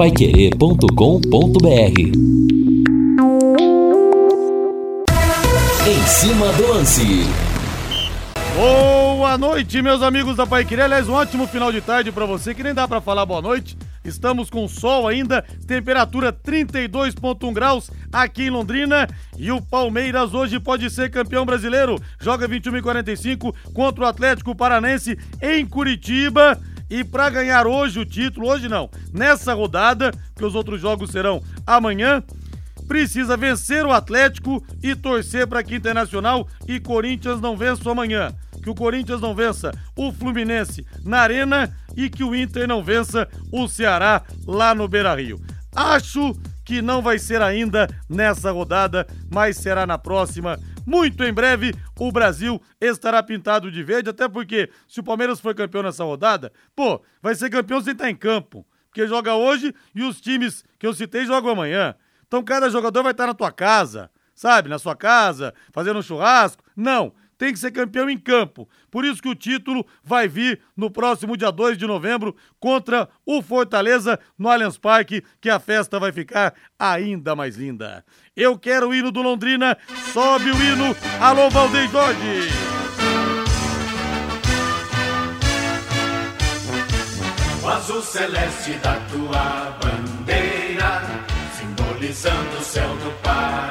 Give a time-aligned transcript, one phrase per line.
[0.00, 2.00] paiquerê.com.br
[5.86, 7.04] Em cima do lance.
[8.56, 10.80] Boa noite, meus amigos da Paiquerê.
[10.80, 13.76] Aliás, um ótimo final de tarde para você, que nem dá para falar boa noite.
[14.02, 19.06] Estamos com sol ainda, temperatura 32,1 graus aqui em Londrina.
[19.36, 22.00] E o Palmeiras hoje pode ser campeão brasileiro.
[22.18, 26.58] Joga 21 e 45 contra o Atlético Paranense em Curitiba.
[26.90, 31.40] E para ganhar hoje o título, hoje não, nessa rodada, que os outros jogos serão
[31.64, 32.20] amanhã,
[32.88, 38.34] precisa vencer o Atlético e torcer para que Internacional e Corinthians não vençam amanhã.
[38.60, 43.28] Que o Corinthians não vença o Fluminense na Arena e que o Inter não vença
[43.52, 45.40] o Ceará lá no Beira Rio.
[45.74, 50.58] Acho que não vai ser ainda nessa rodada, mas será na próxima.
[50.86, 55.54] Muito em breve o Brasil estará pintado de verde, até porque se o Palmeiras for
[55.54, 58.66] campeão nessa rodada, pô, vai ser campeão sem estar em campo.
[58.88, 61.94] Porque joga hoje e os times que eu citei jogam amanhã.
[62.26, 64.68] Então cada jogador vai estar na tua casa, sabe?
[64.68, 66.62] Na sua casa, fazendo um churrasco.
[66.76, 68.68] Não, tem que ser campeão em campo.
[68.90, 73.40] Por isso que o título vai vir no próximo dia 2 de novembro contra o
[73.40, 78.04] Fortaleza no Allianz Parque, que a festa vai ficar ainda mais linda.
[78.36, 79.78] Eu quero o hino do Londrina,
[80.12, 80.94] sobe o hino.
[81.18, 82.50] Alô, Valdeir Jorge!
[87.62, 91.02] O azul celeste da tua bandeira,
[91.58, 93.69] simbolizando o céu do Paraná.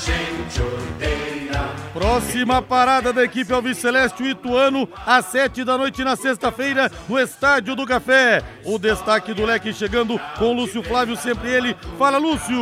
[0.00, 1.30] Gente odeia.
[1.92, 7.18] Próxima parada da equipe Alves Celeste, o Ituano, às sete da noite na sexta-feira, no
[7.18, 8.42] Estádio do Café.
[8.64, 11.76] O destaque do leque chegando com Lúcio Flávio, sempre ele.
[11.98, 12.56] Fala, Lúcio!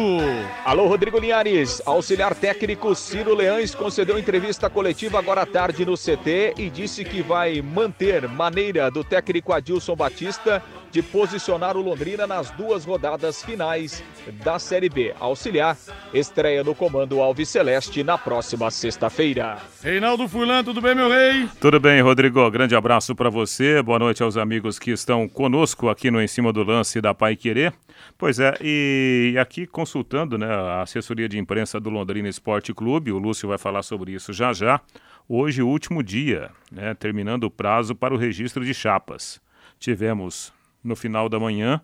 [0.64, 1.82] Alô, Rodrigo Linhares.
[1.84, 7.22] Auxiliar técnico Ciro Leães concedeu entrevista coletiva agora à tarde no CT e disse que
[7.22, 14.02] vai manter maneira do técnico Adilson Batista de posicionar o Londrina nas duas rodadas finais
[14.42, 15.14] da Série B.
[15.18, 15.76] Auxiliar
[16.12, 19.58] estreia no comando Alves Celeste na próxima sexta-feira.
[19.82, 21.48] Reinaldo Furlan, tudo bem, meu rei?
[21.60, 22.50] Tudo bem, Rodrigo.
[22.50, 23.82] Grande abraço para você.
[23.82, 27.36] Boa noite aos amigos que estão conosco aqui no Em Cima do Lance da Pai
[27.36, 27.72] Querer.
[28.16, 33.18] Pois é, e aqui consultando né, a assessoria de imprensa do Londrina Esporte Clube, o
[33.18, 34.80] Lúcio vai falar sobre isso já já.
[35.28, 39.40] Hoje, o último dia, né, terminando o prazo para o registro de chapas.
[39.78, 40.52] Tivemos
[40.88, 41.80] no final da manhã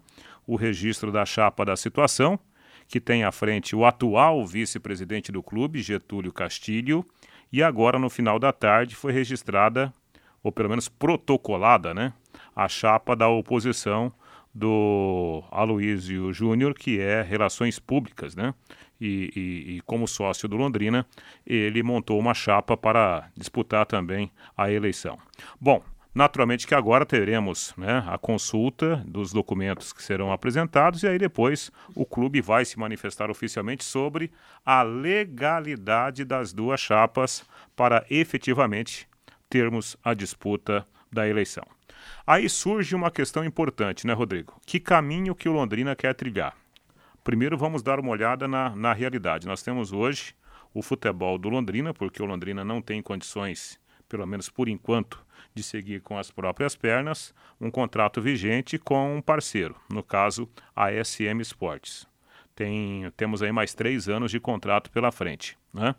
[0.47, 2.39] o registro da chapa da situação,
[2.89, 7.05] que tem à frente o atual vice-presidente do clube, Getúlio Castilho,
[7.53, 9.93] e agora no final da tarde foi registrada,
[10.43, 12.13] ou pelo menos protocolada, né,
[12.55, 14.13] a chapa da oposição
[14.55, 18.55] do Aloísio Júnior, que é Relações Públicas, né?
[19.01, 21.05] E, e, e, como sócio do Londrina,
[21.45, 25.19] ele montou uma chapa para disputar também a eleição.
[25.61, 25.83] Bom,
[26.15, 31.73] Naturalmente que agora teremos né, a consulta dos documentos que serão apresentados e aí depois
[31.93, 34.31] o clube vai se manifestar oficialmente sobre
[34.65, 37.45] a legalidade das duas chapas
[37.75, 39.09] para efetivamente
[39.51, 41.65] termos a disputa da eleição.
[42.25, 44.55] Aí surge uma questão importante, né, Rodrigo?
[44.65, 46.55] Que caminho que o Londrina quer trilhar?
[47.25, 49.47] Primeiro vamos dar uma olhada na, na realidade.
[49.47, 50.35] Nós temos hoje
[50.73, 55.24] o futebol do Londrina, porque o Londrina não tem condições, pelo menos por enquanto,
[55.55, 60.91] de seguir com as próprias pernas um contrato vigente com um parceiro, no caso a
[60.93, 62.07] SM Sports.
[62.57, 65.57] Tem, temos aí mais três anos de contrato pela frente.
[65.73, 65.95] Né?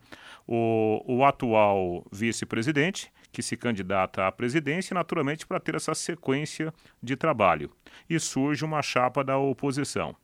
[0.47, 7.15] O, o atual vice-presidente, que se candidata à presidência, naturalmente para ter essa sequência de
[7.15, 7.71] trabalho.
[8.09, 10.15] E surge uma chapa da oposição.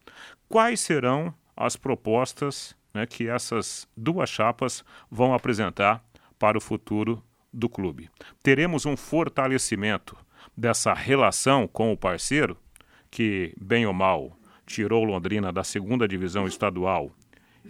[0.48, 6.04] Quais serão as propostas né, que essas duas chapas vão apresentar
[6.40, 7.22] para o futuro
[7.54, 8.10] do clube.
[8.42, 10.18] Teremos um fortalecimento
[10.56, 12.58] dessa relação com o parceiro,
[13.10, 17.12] que, bem ou mal, tirou Londrina da segunda divisão estadual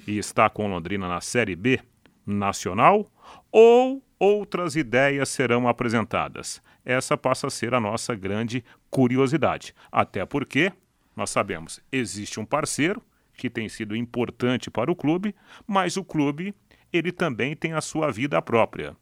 [0.07, 1.79] e está com Londrina na Série B
[2.25, 3.11] nacional,
[3.51, 6.61] ou outras ideias serão apresentadas.
[6.85, 9.73] Essa passa a ser a nossa grande curiosidade.
[9.91, 10.71] Até porque,
[11.15, 13.01] nós sabemos, existe um parceiro
[13.35, 15.35] que tem sido importante para o clube,
[15.65, 16.53] mas o clube
[16.93, 18.95] ele também tem a sua vida própria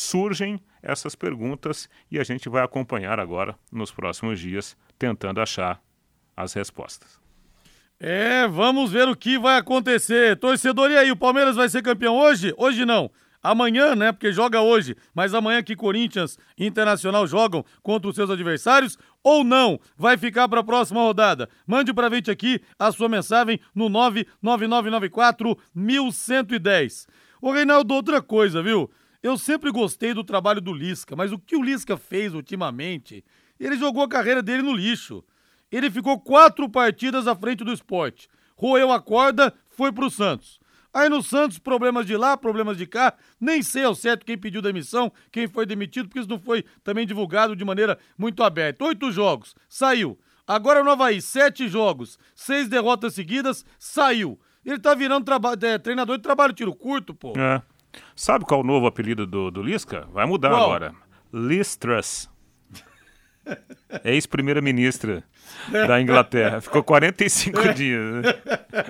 [0.00, 5.80] surgem essas perguntas e a gente vai acompanhar agora nos próximos dias, tentando achar
[6.36, 7.20] as respostas.
[7.98, 10.38] É, vamos ver o que vai acontecer.
[10.38, 12.54] Torcedor, e aí, o Palmeiras vai ser campeão hoje?
[12.56, 13.10] Hoje não.
[13.42, 14.10] Amanhã, né?
[14.10, 19.44] Porque joga hoje, mas amanhã que Corinthians e Internacional jogam contra os seus adversários ou
[19.44, 19.78] não?
[19.96, 21.48] Vai ficar para a próxima rodada?
[21.66, 27.06] Mande para a gente aqui a sua mensagem no 99994 1110.
[27.40, 28.90] Ô Reinaldo, outra coisa, viu?
[29.22, 33.24] Eu sempre gostei do trabalho do Lisca, mas o que o Lisca fez ultimamente
[33.58, 35.22] Ele jogou a carreira dele no lixo.
[35.70, 38.28] Ele ficou quatro partidas à frente do esporte.
[38.56, 40.58] Roeu a corda, foi pro Santos.
[40.92, 43.14] Aí no Santos, problemas de lá, problemas de cá.
[43.40, 47.06] Nem sei ao certo quem pediu demissão, quem foi demitido, porque isso não foi também
[47.06, 48.84] divulgado de maneira muito aberta.
[48.84, 50.18] Oito jogos, saiu.
[50.46, 54.40] Agora no Havaí, sete jogos, seis derrotas seguidas, saiu.
[54.64, 55.24] Ele tá virando
[55.62, 57.34] é, treinador de trabalho tiro curto, pô.
[57.36, 57.62] É.
[58.14, 60.06] Sabe qual é o novo apelido do, do Lisca?
[60.12, 60.94] Vai mudar agora.
[61.32, 62.28] Listras.
[64.04, 65.24] Ex-primeira-ministra
[65.70, 66.60] da Inglaterra.
[66.60, 68.00] Ficou 45 dias.
[68.12, 68.22] Né?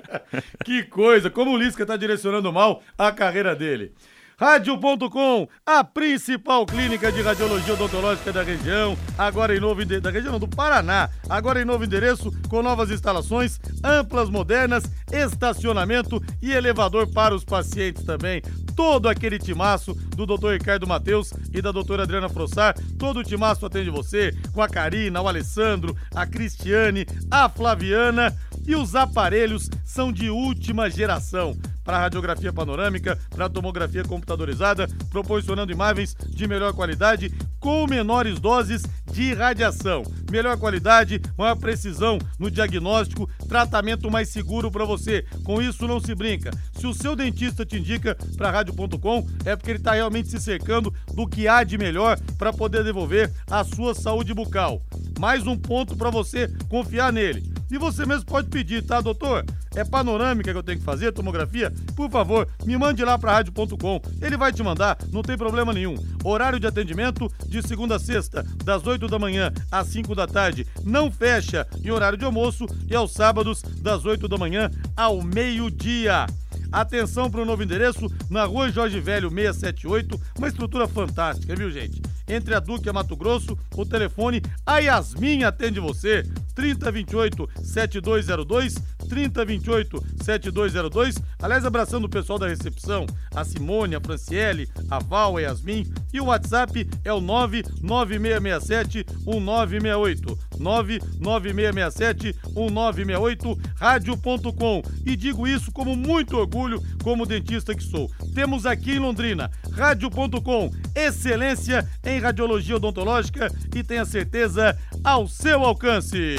[0.63, 1.29] que coisa!
[1.29, 3.93] Como o Lisca está direcionando mal a carreira dele.
[4.41, 10.47] Rádio.com, a principal clínica de radiologia odontológica da região, agora em novo da região do
[10.47, 17.45] Paraná, agora em novo endereço, com novas instalações, amplas, modernas, estacionamento e elevador para os
[17.45, 18.41] pacientes também.
[18.75, 20.53] Todo aquele timaço do Dr.
[20.53, 25.21] Ricardo Mateus e da doutora Adriana Frossar, todo o timaço atende você, com a Karina,
[25.21, 28.35] o Alessandro, a Cristiane, a Flaviana
[28.65, 36.15] e os aparelhos são de última geração para radiografia panorâmica, para tomografia computadorizada, proporcionando imagens
[36.29, 40.03] de melhor qualidade com menores doses de radiação.
[40.31, 45.25] Melhor qualidade, maior precisão no diagnóstico, tratamento mais seguro para você.
[45.43, 46.51] Com isso não se brinca.
[46.73, 50.93] Se o seu dentista te indica para rádio.com, é porque ele está realmente se cercando
[51.13, 54.81] do que há de melhor para poder devolver a sua saúde bucal.
[55.19, 57.50] Mais um ponto para você confiar nele.
[57.71, 59.45] E você mesmo pode pedir, tá, doutor?
[59.73, 61.71] É panorâmica que eu tenho que fazer, tomografia?
[61.95, 64.01] Por favor, me mande lá para rádio.com.
[64.21, 65.95] Ele vai te mandar, não tem problema nenhum.
[66.21, 70.67] Horário de atendimento de segunda a sexta, das 8 da manhã às 5 da tarde.
[70.83, 76.25] Não fecha em horário de almoço e aos sábados, das 8 da manhã ao meio-dia.
[76.71, 82.01] Atenção para o novo endereço, na rua Jorge Velho 678, uma estrutura fantástica, viu, gente?
[82.27, 88.75] Entre a Duque e a Mato Grosso, o telefone, a Yasmin atende você, 3028 7202,
[89.09, 91.15] 3028 7202.
[91.41, 93.05] Aliás, abraçando o pessoal da recepção,
[93.35, 95.91] a Simone, a Franciele, a Val, a Yasmin.
[96.13, 100.39] E o WhatsApp é o 99667 1968.
[100.59, 104.81] 99667 1968, rádio.com.
[105.05, 108.09] E digo isso como muito orgulho, como dentista que sou.
[108.33, 116.35] Temos aqui em Londrina, rádio.com, excelência em radiologia odontológica e tenha certeza ao seu alcance.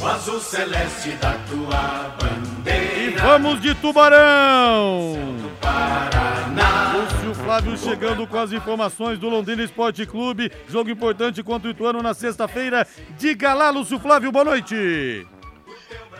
[0.00, 3.10] O azul celeste da tua bandeira.
[3.10, 5.48] E vamos de Tubarão!
[6.98, 10.50] Lúcio Flávio chegando com as informações do Londrina Esporte Clube.
[10.68, 12.86] Jogo importante contra o Ituano na sexta-feira.
[13.18, 15.26] Diga lá, Lúcio Flávio, boa noite.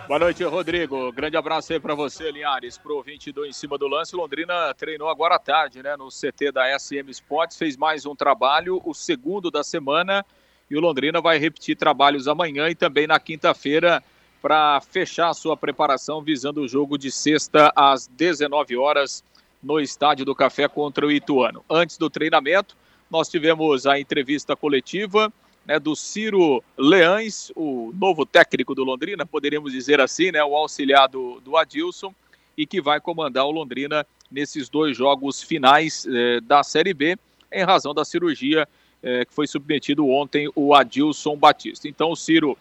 [0.08, 1.12] Boa noite, Rodrigo.
[1.12, 4.16] Grande abraço aí para você, Linhares, pro 22 Em Cima do Lance.
[4.16, 8.80] Londrina treinou agora à tarde, né, no CT da SM Sports, fez mais um trabalho,
[8.86, 10.24] o segundo da semana,
[10.70, 14.02] e o Londrina vai repetir trabalhos amanhã e também na quinta-feira
[14.40, 19.22] para fechar a sua preparação visando o jogo de sexta às 19 horas
[19.62, 21.62] no Estádio do Café contra o Ituano.
[21.68, 22.74] Antes do treinamento,
[23.10, 25.30] nós tivemos a entrevista coletiva
[25.68, 31.06] né, do Ciro Leães, o novo técnico do Londrina, poderíamos dizer assim, né, o auxiliar
[31.08, 32.14] do, do Adilson,
[32.56, 37.18] e que vai comandar o Londrina nesses dois jogos finais eh, da Série B,
[37.52, 38.66] em razão da cirurgia
[39.02, 41.86] eh, que foi submetido ontem o Adilson Batista.
[41.86, 42.56] Então o Ciro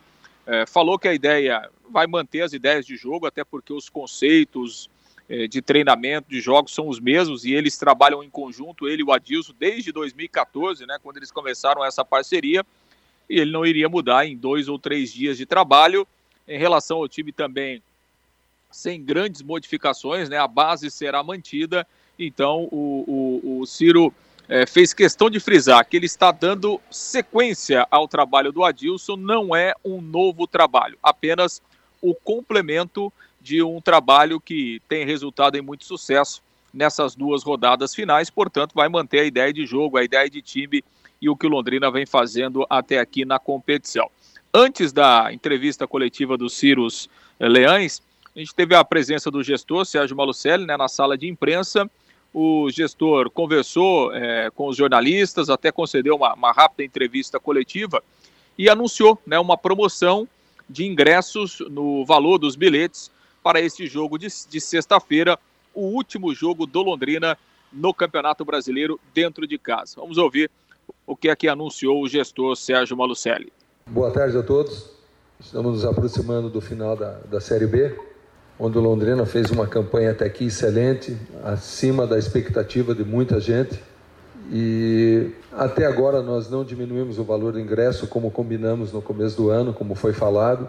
[0.45, 4.89] eh, falou que a ideia vai manter as ideias de jogo, até porque os conceitos
[5.49, 9.11] de treinamento de jogos são os mesmos e eles trabalham em conjunto, ele e o
[9.11, 12.65] Adilson, desde 2014, né, quando eles começaram essa parceria
[13.29, 16.07] e ele não iria mudar em dois ou três dias de trabalho.
[16.47, 17.81] Em relação ao time também,
[18.71, 20.37] sem grandes modificações, né?
[20.37, 21.85] A base será mantida.
[22.17, 24.13] Então o, o, o Ciro
[24.49, 29.55] é, fez questão de frisar que ele está dando sequência ao trabalho do Adilson, não
[29.55, 31.61] é um novo trabalho, apenas
[32.01, 36.41] o complemento de um trabalho que tem resultado em muito sucesso
[36.73, 40.83] nessas duas rodadas finais, portanto, vai manter a ideia de jogo, a ideia de time
[41.21, 44.09] e o que o Londrina vem fazendo até aqui na competição.
[44.53, 47.09] Antes da entrevista coletiva do Cirus
[47.39, 48.01] eh, Leães,
[48.35, 51.89] a gente teve a presença do gestor Sérgio Malucelli né, na sala de imprensa.
[52.33, 58.03] O gestor conversou é, com os jornalistas, até concedeu uma, uma, rápida entrevista coletiva
[58.55, 60.27] e anunciou né, uma promoção
[60.69, 63.09] de ingressos no valor dos bilhetes
[63.41, 65.39] para esse jogo de, de sexta-feira,
[65.73, 67.37] o último jogo do Londrina
[67.71, 69.95] no Campeonato Brasileiro dentro de casa.
[69.99, 70.51] Vamos ouvir
[71.05, 73.51] o que é que anunciou o gestor Sérgio Malucelli.
[73.87, 74.89] Boa tarde a todos.
[75.39, 77.95] Estamos nos aproximando do final da, da Série B
[78.59, 83.79] onde o Londrina fez uma campanha até aqui excelente, acima da expectativa de muita gente.
[84.51, 89.49] E até agora nós não diminuímos o valor do ingresso como combinamos no começo do
[89.49, 90.67] ano, como foi falado.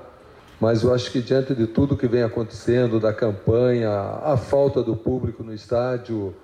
[0.61, 4.97] Mas eu acho que diante de tudo que vem acontecendo, da campanha, a falta do
[4.97, 6.35] público no estádio,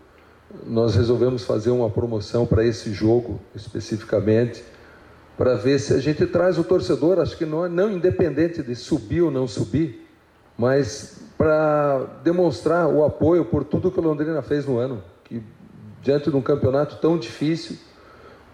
[0.66, 4.62] nós resolvemos fazer uma promoção para esse jogo especificamente,
[5.36, 9.22] para ver se a gente traz o torcedor, acho que não, não independente de subir
[9.22, 10.06] ou não subir,
[10.56, 15.42] mas para demonstrar o apoio por tudo que o Londrina fez no ano, que
[16.02, 17.76] diante de um campeonato tão difícil,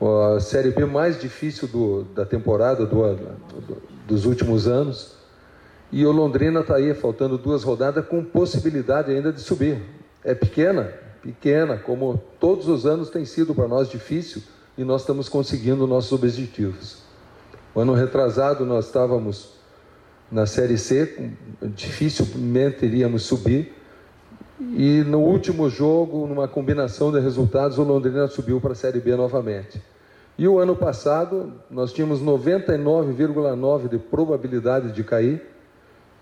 [0.01, 5.21] a Série B mais difícil do, da temporada do, do, dos últimos anos,
[5.93, 9.83] e o Londrina está aí, faltando duas rodadas, com possibilidade ainda de subir.
[10.25, 14.43] É pequena, pequena, como todos os anos tem sido para nós difícil,
[14.77, 16.99] e nós estamos conseguindo nossos objetivos.
[17.75, 19.51] O ano retrasado nós estávamos
[20.31, 21.33] na Série C,
[21.75, 23.75] dificilmente iríamos subir,
[24.61, 29.17] e no último jogo, numa combinação de resultados, o Londrina subiu para a Série B
[29.17, 29.83] novamente.
[30.37, 35.43] E o ano passado, nós tínhamos 99,9% de probabilidade de cair,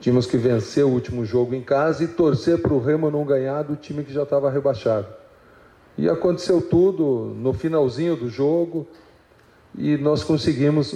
[0.01, 3.63] Tínhamos que vencer o último jogo em casa e torcer para o Remo não ganhar
[3.63, 5.07] do time que já estava rebaixado.
[5.97, 8.87] E aconteceu tudo no finalzinho do jogo
[9.77, 10.95] e nós conseguimos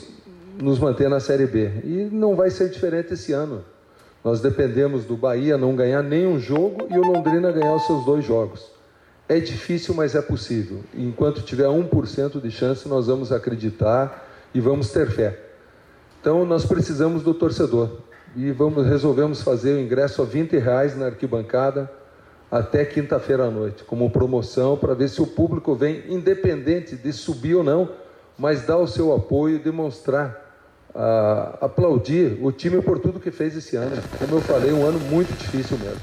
[0.61, 1.73] nos manter na Série B.
[1.83, 3.65] E não vai ser diferente esse ano.
[4.23, 8.25] Nós dependemos do Bahia não ganhar nenhum jogo e o Londrina ganhar os seus dois
[8.25, 8.71] jogos.
[9.29, 10.81] É difícil, mas é possível.
[10.95, 15.41] Enquanto tiver 1% de chance, nós vamos acreditar e vamos ter fé.
[16.21, 17.99] Então, nós precisamos do torcedor
[18.35, 21.91] e vamos, resolvemos fazer o ingresso a 20 reais na arquibancada
[22.51, 27.55] até quinta-feira à noite, como promoção, para ver se o público vem, independente de subir
[27.55, 27.89] ou não,
[28.39, 30.39] mas dar o seu apoio e demonstrar,
[31.61, 33.97] aplaudir o time por tudo que fez esse ano.
[34.19, 36.01] Como eu falei, um ano muito difícil mesmo.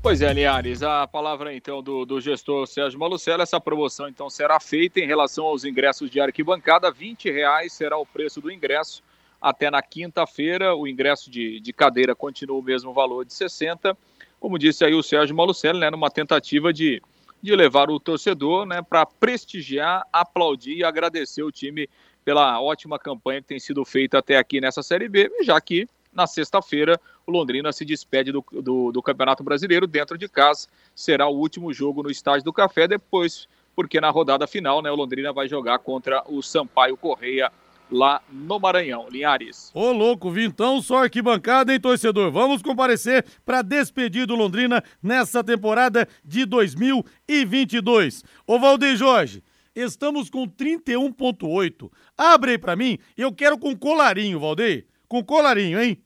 [0.00, 4.60] Pois é, Linhares, a palavra então do, do gestor Sérgio Malucello, essa promoção então será
[4.60, 9.02] feita em relação aos ingressos de arquibancada, 20 reais será o preço do ingresso,
[9.40, 10.74] até na quinta-feira.
[10.74, 13.96] O ingresso de, de cadeira continua o mesmo valor de 60.
[14.38, 17.02] Como disse aí o Sérgio Malucelli, né, numa tentativa de,
[17.42, 21.88] de levar o torcedor né, para prestigiar, aplaudir e agradecer o time
[22.24, 26.26] pela ótima campanha que tem sido feita até aqui nessa Série B, já que na
[26.26, 30.66] sexta-feira o Londrina se despede do, do, do, Campeonato Brasileiro dentro de casa.
[30.94, 34.96] Será o último jogo no Estádio do Café, depois, porque na rodada final né, o
[34.96, 37.52] Londrina vai jogar contra o Sampaio Correia
[37.90, 39.08] lá no Maranhão.
[39.10, 39.70] Linhares.
[39.74, 42.30] Ô, louco, vintão só arquibancada, hein, torcedor?
[42.30, 48.24] Vamos comparecer para despedir do Londrina nessa temporada de 2022.
[48.46, 49.42] Ô, Valdeir Jorge,
[49.74, 51.90] estamos com 31,8.
[52.16, 54.86] Abre aí pra mim, eu quero com colarinho, Valdeir.
[55.08, 56.02] Com colarinho, hein?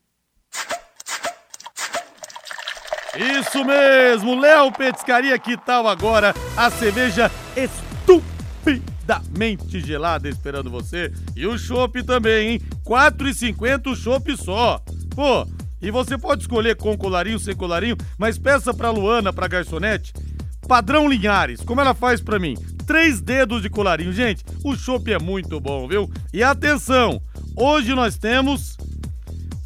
[3.17, 9.00] Isso mesmo, Léo Petiscaria, que tal agora a cerveja estúpida
[9.37, 11.11] mente gelada esperando você.
[11.35, 12.61] E o chopp também, hein?
[12.61, 14.81] R$ 4,50 o chopp só.
[15.15, 15.47] Pô,
[15.81, 20.13] e você pode escolher com colarinho, sem colarinho, mas peça pra Luana, pra garçonete,
[20.69, 22.55] padrão Linhares, como ela faz pra mim.
[22.87, 24.13] Três dedos de colarinho.
[24.13, 26.11] Gente, o chopp é muito bom, viu?
[26.33, 27.21] E atenção,
[27.57, 28.77] hoje nós temos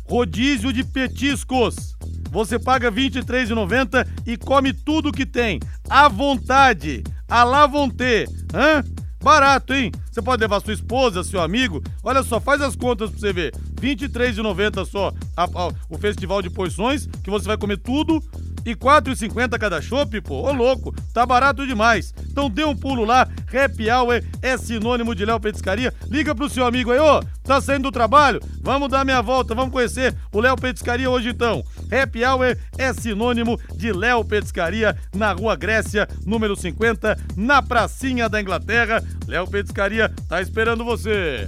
[0.08, 1.94] rodízio de petiscos.
[2.30, 5.60] Você paga R$ 23,90 e come tudo que tem.
[5.88, 7.02] À vontade.
[7.28, 8.26] À la vontade.
[8.52, 8.82] Hã?
[9.24, 9.90] Barato, hein?
[10.12, 11.82] Você pode levar sua esposa, seu amigo.
[12.02, 13.54] Olha só, faz as contas pra você ver.
[13.80, 18.22] R$ 23,90 só a, a, o Festival de Porções, que você vai comer tudo.
[18.64, 20.42] E R$ 4,50 cada chopp, pô.
[20.42, 22.14] Ô, louco, tá barato demais.
[22.30, 23.28] Então dê um pulo lá.
[23.52, 25.92] Happy Hour é sinônimo de Léo Petiscaria.
[26.11, 28.40] Liga pro seu amigo aí, ô, tá saindo do trabalho?
[28.61, 31.62] Vamos dar minha volta, vamos conhecer o Léo Petiscaria hoje então.
[31.92, 38.40] Happy Hour é sinônimo de Léo Petiscaria na Rua Grécia, número 50, na pracinha da
[38.40, 39.02] Inglaterra.
[39.28, 41.47] Léo Petiscaria tá esperando você.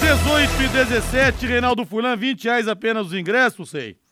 [0.00, 4.03] 18 e 17, Reinaldo Fulan, 20 reais apenas os ingressos, sei.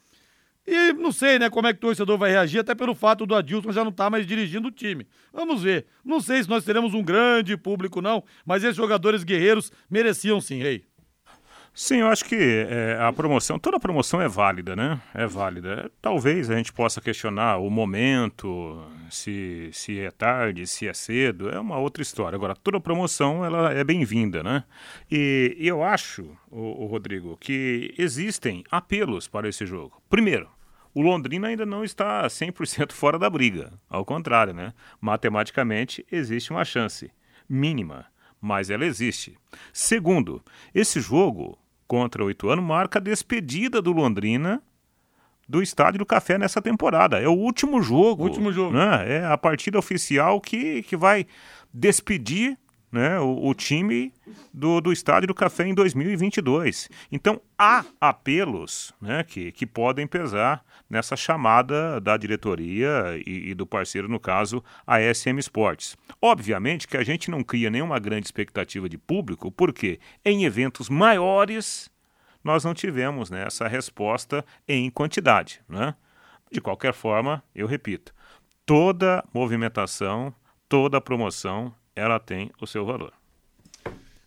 [0.66, 3.35] E não sei, né, como é que o torcedor vai reagir, até pelo fato do
[3.35, 5.07] Adilson já não estar tá mais dirigindo o time.
[5.33, 5.87] Vamos ver.
[6.04, 10.59] Não sei se nós teremos um grande público, não, mas esses jogadores guerreiros mereciam sim,
[10.59, 10.85] rei.
[11.75, 15.00] Sim, eu acho que é, a promoção, toda promoção é válida, né?
[15.14, 15.91] É válida.
[16.02, 21.59] Talvez a gente possa questionar o momento, se, se é tarde, se é cedo, é
[21.59, 22.37] uma outra história.
[22.37, 24.64] Agora, toda promoção ela é bem-vinda, né?
[25.11, 30.02] E, e, eu acho, o, o Rodrigo, que existem apelos para esse jogo.
[30.11, 30.50] Primeiro,
[30.93, 33.73] o Londrina ainda não está 100% fora da briga.
[33.88, 34.75] Ao contrário, né?
[35.00, 37.11] Matematicamente, existe uma chance
[37.49, 38.05] mínima,
[38.38, 39.38] mas ela existe.
[39.73, 40.43] Segundo,
[40.75, 41.59] esse jogo
[41.92, 44.62] contra o Ituano marca a despedida do Londrina
[45.46, 47.20] do Estádio do Café nessa temporada.
[47.20, 48.22] É o último jogo.
[48.22, 48.75] Último jogo.
[48.75, 49.18] Né?
[49.18, 51.26] É a partida oficial que, que vai
[51.70, 52.56] despedir
[52.90, 54.11] né, o, o, time
[54.52, 56.88] do, do Estádio do Café em 2022.
[57.10, 63.66] Então há apelos né, que, que podem pesar nessa chamada da diretoria e, e, do
[63.66, 65.96] parceiro, no caso, a SM Sports.
[66.20, 71.90] Obviamente que a gente não cria nenhuma grande expectativa de público, porque em eventos maiores
[72.44, 75.60] nós não tivemos né, essa resposta em quantidade.
[75.68, 75.94] Né?
[76.50, 78.12] De qualquer forma, eu repito,
[78.66, 80.34] toda movimentação,
[80.68, 83.12] toda promoção ela tem o seu valor.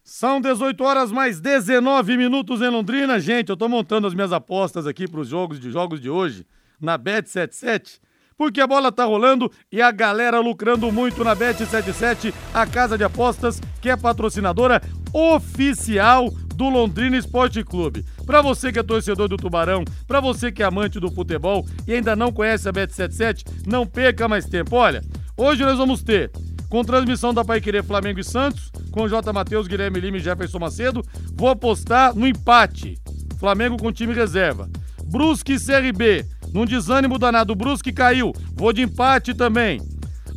[0.07, 3.19] São 18 horas mais 19 minutos em Londrina.
[3.19, 6.45] Gente, eu tô montando as minhas apostas aqui para os jogos de jogos de hoje
[6.79, 7.99] na Bet77,
[8.37, 13.03] porque a bola tá rolando e a galera lucrando muito na Bet77, a casa de
[13.03, 14.79] apostas que é patrocinadora
[15.11, 18.05] oficial do Londrina Esporte Clube.
[18.27, 21.95] Para você que é torcedor do Tubarão, para você que é amante do futebol e
[21.95, 24.75] ainda não conhece a Bet77, não perca mais tempo.
[24.75, 25.01] Olha,
[25.35, 26.31] hoje nós vamos ter
[26.69, 29.31] com transmissão da Pai Querer Flamengo e Santos, com J.
[29.31, 31.03] Matheus, Guilherme Lima e Jefferson Macedo.
[31.33, 32.97] Vou apostar no empate.
[33.39, 34.69] Flamengo com time reserva.
[35.05, 36.25] Brusque e CRB.
[36.53, 38.33] Num desânimo danado, Brusque caiu.
[38.53, 39.81] Vou de empate também.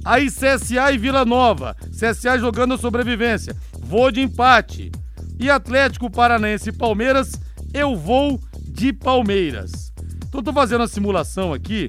[0.04, 1.76] Aí CSA e Vila Nova.
[1.90, 3.54] CSA jogando a sobrevivência.
[3.80, 4.90] Vou de empate.
[5.38, 7.32] E Atlético Paranaense e Palmeiras,
[7.72, 9.92] eu vou de Palmeiras.
[10.28, 11.88] Então tô fazendo a simulação aqui,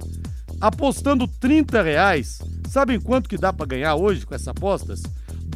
[0.61, 2.39] apostando 30 reais
[2.69, 5.01] Sabem quanto que dá para ganhar hoje com essas apostas?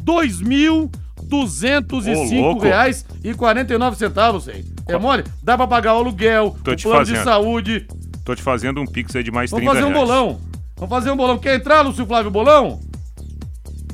[0.02, 4.64] 2.205 reais e 49 centavos, hein?
[4.88, 5.22] É mole?
[5.40, 7.18] Dá para pagar o aluguel, Tô o plano fazendo.
[7.18, 7.86] de saúde.
[8.24, 10.40] Tô te fazendo um pix aí de mais Vamos 30 Vamos fazer um bolão.
[10.76, 11.38] Vamos fazer um bolão.
[11.38, 12.80] Quer entrar, Lúcio Flávio, bolão?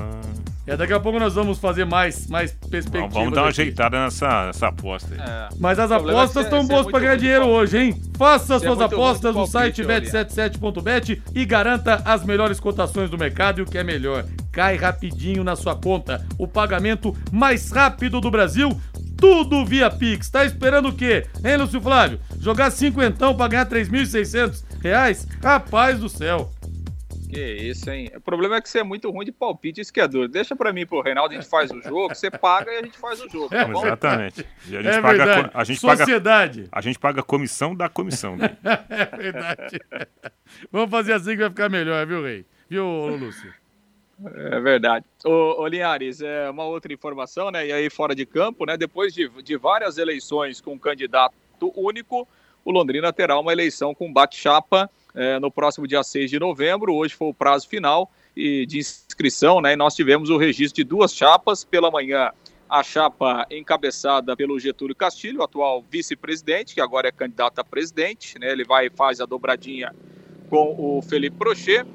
[0.70, 3.12] É, daqui a pouco nós vamos fazer mais, mais perspectivas.
[3.12, 3.62] Vamos dar uma aqui.
[3.62, 5.20] ajeitada nessa, nessa aposta aí.
[5.20, 5.50] É.
[5.60, 8.02] Mas as apostas estão é, boas para ganhar dinheiro hoje, hein?
[8.16, 13.62] Faça as suas apostas no site bet77.bet e garanta as melhores cotações do mercado e
[13.64, 14.26] o que é melhor.
[14.52, 16.24] Cai rapidinho na sua conta.
[16.38, 18.80] O pagamento mais rápido do Brasil
[19.18, 20.30] tudo via Pix.
[20.30, 21.26] Tá esperando o quê?
[21.44, 22.20] Hein, Lúcio Flávio?
[22.40, 25.28] Jogar cinquentão pra ganhar 3.600 reais?
[25.44, 26.52] Rapaz do céu.
[27.30, 28.10] Que isso, hein?
[28.16, 30.28] O problema é que você é muito ruim de palpite, isso que é duro.
[30.28, 32.98] Deixa pra mim, pro Reinaldo, a gente faz o jogo, você paga e a gente
[32.98, 33.86] faz o jogo, tá bom?
[33.86, 34.46] Exatamente.
[34.68, 35.52] E a gente é paga, verdade.
[35.54, 36.62] A gente Sociedade.
[36.64, 38.36] Paga, a gente paga a comissão da comissão.
[38.36, 38.58] Né?
[38.90, 39.80] é verdade.
[40.72, 42.46] Vamos fazer assim que vai ficar melhor, viu, Rei?
[42.68, 43.54] Viu, Lúcio?
[44.36, 45.06] É verdade.
[45.24, 47.68] Ô, ô Linhares, é uma outra informação, né?
[47.68, 48.76] E aí fora de campo, né?
[48.76, 51.34] Depois de, de várias eleições com candidato
[51.76, 52.28] único,
[52.66, 56.94] o Londrina terá uma eleição com bate-chapa é, no próximo dia 6 de novembro.
[56.94, 59.74] Hoje foi o prazo final e, de inscrição, né?
[59.74, 61.64] E nós tivemos o registro de duas chapas.
[61.64, 62.32] Pela manhã,
[62.70, 68.52] a chapa encabeçada pelo Getúlio Castilho, atual vice-presidente, que agora é candidato a presidente, né?
[68.52, 69.94] Ele vai e faz a dobradinha
[70.50, 71.86] com o Felipe Prochet.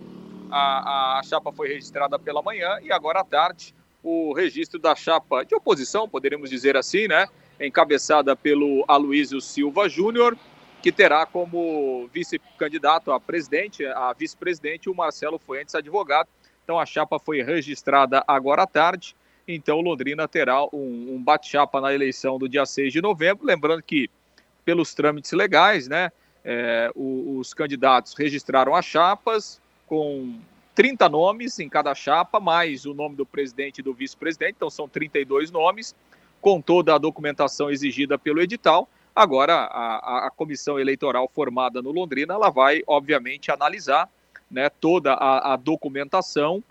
[0.51, 5.45] A, a chapa foi registrada pela manhã e agora à tarde o registro da chapa
[5.45, 7.27] de oposição, poderíamos dizer assim, né?
[7.59, 10.37] Encabeçada pelo Aloysio Silva Júnior
[10.85, 16.29] que terá como vice-candidato a presidente, a vice-presidente, o Marcelo Fuentes, advogado.
[16.63, 19.17] Então a chapa foi registrada agora à tarde.
[19.49, 23.47] Então Londrina terá um, um bate-chapa na eleição do dia 6 de novembro.
[23.47, 24.11] Lembrando que,
[24.63, 26.13] pelos trâmites legais, né,
[26.45, 30.39] é, os, os candidatos registraram as chapas com
[30.75, 34.87] 30 nomes em cada chapa, mais o nome do presidente e do vice-presidente, então são
[34.87, 35.95] 32 nomes,
[36.43, 38.87] com toda a documentação exigida pelo edital.
[39.15, 44.09] Agora, a, a comissão eleitoral formada no Londrina, ela vai, obviamente, analisar
[44.51, 46.63] né, toda a, a documentação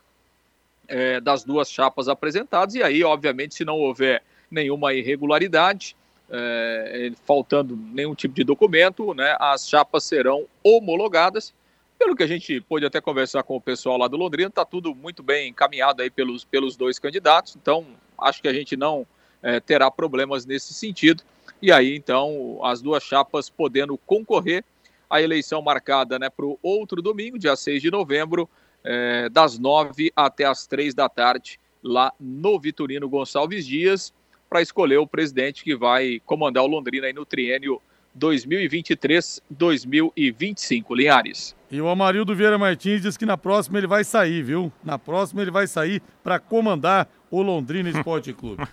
[0.88, 5.96] é, das duas chapas apresentadas, e aí, obviamente, se não houver nenhuma irregularidade,
[6.30, 11.54] é, faltando nenhum tipo de documento, né, as chapas serão homologadas.
[11.98, 14.94] Pelo que a gente pôde até conversar com o pessoal lá do Londrina, está tudo
[14.94, 17.86] muito bem encaminhado aí pelos, pelos dois candidatos, então
[18.20, 19.08] acho que a gente não
[19.42, 21.24] é, terá problemas nesse sentido.
[21.64, 24.66] E aí, então, as duas chapas podendo concorrer
[25.10, 28.50] à eleição marcada né, para o outro domingo, dia 6 de novembro,
[28.84, 34.14] é, das 9 até as 3 da tarde, lá no Vitorino Gonçalves Dias,
[34.50, 37.82] para escolher o presidente que vai comandar o Londrina aí no triênio
[38.18, 40.96] 2023-2025.
[40.96, 41.56] Linhares.
[41.72, 44.72] E o Amarildo Vieira Martins diz que na próxima ele vai sair, viu?
[44.84, 48.64] Na próxima ele vai sair para comandar o Londrina Esporte Clube.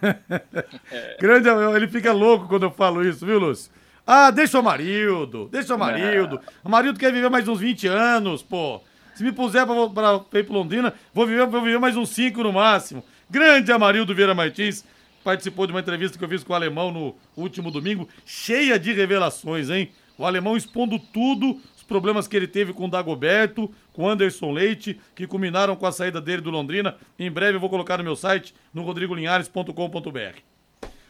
[1.20, 3.72] Grande, ele fica louco quando eu falo isso, viu, Lúcio?
[4.06, 6.40] Ah, deixa o Amarildo, deixa o Amarildo.
[6.64, 8.80] O Amarildo quer viver mais uns 20 anos, pô.
[9.14, 12.08] Se me puser pra, pra, pra ir pro Londrina, vou viver, vou viver mais uns
[12.10, 13.04] 5 no máximo.
[13.30, 14.84] Grande Amarildo Vieira Martins
[15.22, 18.92] participou de uma entrevista que eu fiz com o Alemão no último domingo, cheia de
[18.92, 19.90] revelações, hein?
[20.18, 24.52] O Alemão expondo tudo, os problemas que ele teve com o Dagoberto, com o Anderson
[24.52, 26.96] Leite, que culminaram com a saída dele do Londrina.
[27.18, 30.38] Em breve eu vou colocar no meu site, no rodrigolinhares.com.br.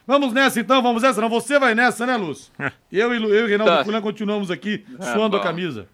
[0.06, 1.20] Vamos nessa então, vamos nessa.
[1.20, 2.52] Não, você vai nessa, né, Lúcio?
[2.90, 4.00] eu, e, eu e Reinaldo tá.
[4.00, 5.88] Continuamos aqui suando a camisa.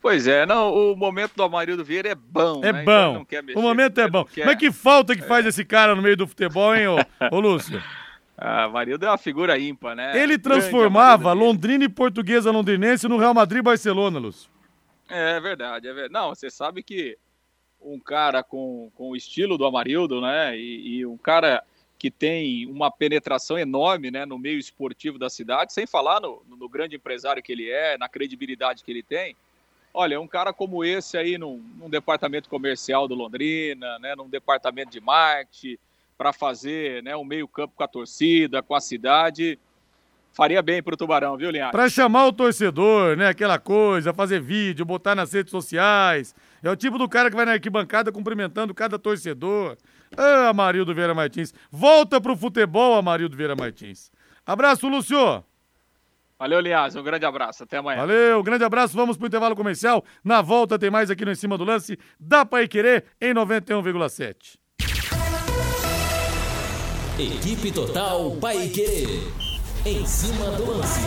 [0.00, 2.64] Pois é, não, o momento do Amarildo Vieira é bom.
[2.64, 2.82] É né?
[2.84, 3.26] bom.
[3.28, 4.24] Então o momento é bom.
[4.44, 5.48] Mas que falta que faz é.
[5.48, 6.98] esse cara no meio do futebol, hein, ô,
[7.30, 7.82] ô Lúcio?
[8.40, 10.16] Ah, Amarildo é uma figura ímpar, né?
[10.16, 14.48] Ele transformava Londrina e Portuguesa Londrinense no Real Madrid e Barcelona, Lúcio.
[15.08, 16.12] É verdade, é verdade.
[16.12, 17.18] Não, você sabe que
[17.82, 20.56] um cara com, com o estilo do Amarildo, né?
[20.56, 21.64] E, e um cara
[21.98, 26.68] que tem uma penetração enorme né, no meio esportivo da cidade, sem falar no, no
[26.68, 29.34] grande empresário que ele é, na credibilidade que ele tem.
[30.00, 34.92] Olha, um cara como esse aí num, num departamento comercial do Londrina, né, num departamento
[34.92, 35.76] de marketing,
[36.16, 39.58] para fazer né, um meio-campo com a torcida, com a cidade,
[40.32, 41.72] faria bem para o Tubarão, viu, Linhares?
[41.72, 46.32] Para chamar o torcedor, né, aquela coisa, fazer vídeo, botar nas redes sociais.
[46.62, 49.76] É o tipo do cara que vai na arquibancada cumprimentando cada torcedor.
[50.16, 51.52] Ah, Amarildo Vieira Martins.
[51.72, 54.12] Volta pro futebol, Amarildo Vieira Martins.
[54.46, 55.42] Abraço, Lúcio.
[56.38, 56.94] Valeu, Linhares.
[56.94, 57.64] Um grande abraço.
[57.64, 57.98] Até amanhã.
[57.98, 58.94] Valeu, um grande abraço.
[58.94, 60.04] Vamos pro intervalo comercial.
[60.22, 61.98] Na volta tem mais aqui no Em Cima do Lance.
[62.18, 64.56] Dá pra querer em 91,7.
[67.18, 69.18] Equipe Total Paiquerê.
[69.84, 71.00] Em cima do lance.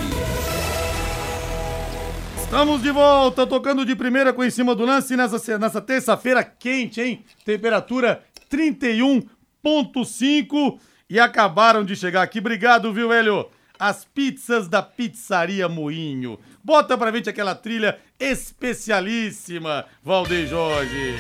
[2.38, 7.00] Estamos de volta, tocando de primeira com em cima do lance nessa, nessa terça-feira quente,
[7.00, 7.24] hein?
[7.46, 10.78] Temperatura 31,5
[11.10, 12.40] e acabaram de chegar aqui.
[12.40, 13.50] Obrigado, viu, Hélio?
[13.82, 16.38] As pizzas da Pizzaria Moinho.
[16.64, 21.16] Bota pra gente aquela trilha especialíssima, Valdeir Jorge.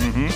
[0.00, 0.28] Uhum.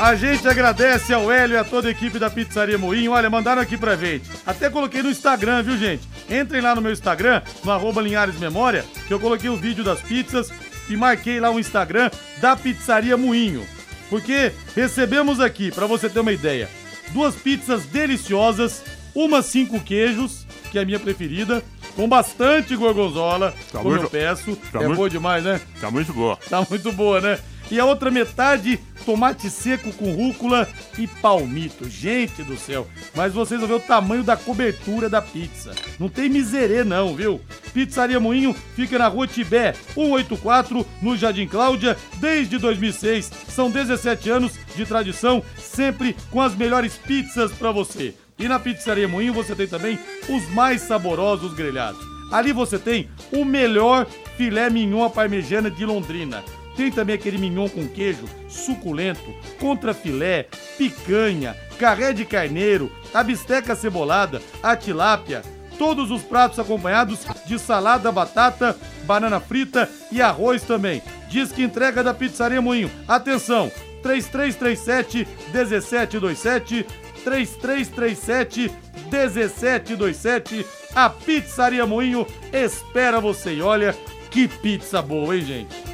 [0.00, 3.12] A gente agradece ao Hélio e a toda a equipe da Pizzaria Moinho.
[3.12, 4.30] Olha, mandaram aqui pra gente.
[4.46, 6.08] Até coloquei no Instagram, viu, gente?
[6.30, 10.00] Entrem lá no meu Instagram, no arroba Linhares Memória, que eu coloquei o vídeo das
[10.00, 10.50] pizzas
[10.88, 13.62] e marquei lá o Instagram da Pizzaria Moinho.
[14.10, 16.68] Porque recebemos aqui, para você ter uma ideia,
[17.12, 18.82] duas pizzas deliciosas,
[19.14, 21.62] uma cinco queijos, que é a minha preferida,
[21.94, 24.56] com bastante gorgonzola, tá como muito, eu peço.
[24.72, 25.60] Tá é muito, boa demais, né?
[25.80, 26.36] Tá muito boa.
[26.48, 27.38] Tá muito boa, né?
[27.70, 31.88] E a outra metade, tomate seco com rúcula e palmito.
[31.88, 35.72] Gente do céu, mas vocês vão ver o tamanho da cobertura da pizza.
[35.98, 37.40] Não tem miserê não, viu?
[37.72, 43.30] Pizzaria Moinho fica na Rua Tibé, 184, no Jardim Cláudia, desde 2006.
[43.48, 48.14] São 17 anos de tradição, sempre com as melhores pizzas para você.
[48.36, 49.96] E na Pizzaria Moinho você tem também
[50.28, 52.00] os mais saborosos grelhados.
[52.32, 54.06] Ali você tem o melhor
[54.36, 56.42] filé mignon à parmegiana de Londrina
[56.76, 60.46] tem também aquele mignon com queijo, suculento, contra filé,
[60.78, 65.42] picanha, carré de carneiro, a bisteca cebolada, a tilápia,
[65.78, 71.02] todos os pratos acompanhados de salada, batata, banana frita e arroz também.
[71.28, 72.90] Diz que entrega da Pizzaria Moinho.
[73.08, 73.70] Atenção,
[74.02, 76.86] 3337 1727
[77.24, 78.70] 3337
[79.10, 83.54] 1727 A Pizzaria Moinho espera você.
[83.54, 83.94] E olha
[84.30, 85.89] que pizza boa, hein, gente?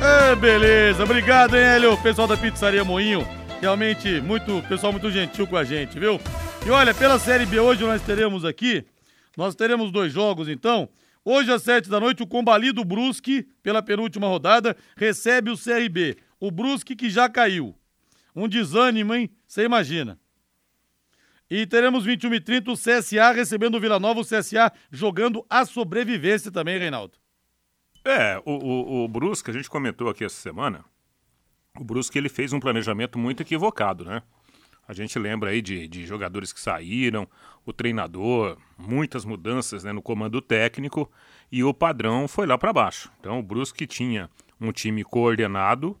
[0.00, 1.04] É, beleza.
[1.04, 3.26] Obrigado, hein, Hélio, pessoal da Pizzaria Moinho.
[3.60, 6.20] Realmente, muito, pessoal muito gentil com a gente, viu?
[6.66, 8.84] E olha, pela Série B hoje nós teremos aqui,
[9.36, 10.88] nós teremos dois jogos, então.
[11.24, 16.16] Hoje às sete da noite, o Combalido Brusque, pela penúltima rodada, recebe o CRB.
[16.38, 17.74] O Brusque que já caiu.
[18.34, 19.30] Um desânimo, hein?
[19.46, 20.18] Você imagina.
[21.50, 25.64] E teremos 21 e 30 o CSA recebendo o Vila Nova, o CSA jogando a
[25.64, 27.16] sobrevivência também, Reinaldo.
[28.06, 30.84] É, o, o, o Brusque, a gente comentou aqui essa semana,
[31.76, 34.22] o Brusque ele fez um planejamento muito equivocado, né?
[34.88, 37.28] A gente lembra aí de, de jogadores que saíram,
[37.64, 41.10] o treinador, muitas mudanças né, no comando técnico
[41.50, 43.10] e o padrão foi lá para baixo.
[43.18, 45.98] Então o Brusque tinha um time coordenado.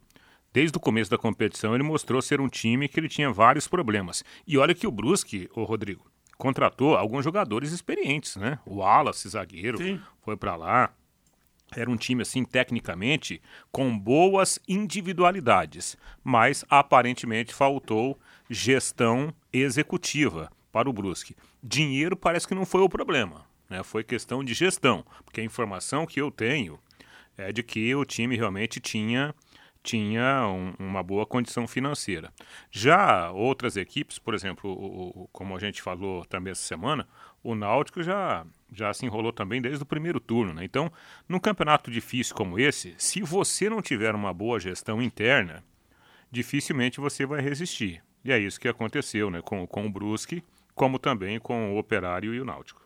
[0.52, 4.22] Desde o começo da competição ele mostrou ser um time que ele tinha vários problemas.
[4.46, 8.60] E olha que o Brusque, o Rodrigo, contratou alguns jogadores experientes, né?
[8.64, 10.00] O Wallace, zagueiro, Sim.
[10.22, 10.94] foi para lá.
[11.74, 13.40] Era um time assim tecnicamente
[13.72, 21.36] com boas individualidades, mas aparentemente faltou gestão executiva para o Brusque.
[21.62, 23.82] Dinheiro parece que não foi o problema, né?
[23.82, 26.78] Foi questão de gestão, porque a informação que eu tenho
[27.36, 29.34] é de que o time realmente tinha
[29.82, 32.32] tinha um, uma boa condição financeira.
[32.72, 37.06] Já outras equipes, por exemplo, o, o, como a gente falou também essa semana,
[37.40, 40.52] o Náutico já, já se enrolou também desde o primeiro turno.
[40.52, 40.64] Né?
[40.64, 40.92] Então,
[41.28, 45.64] num campeonato difícil como esse, se você não tiver uma boa gestão interna,
[46.30, 48.02] dificilmente você vai resistir.
[48.24, 49.40] E é isso que aconteceu né?
[49.40, 50.42] com, com o Brusque,
[50.74, 52.85] como também com o Operário e o Náutico.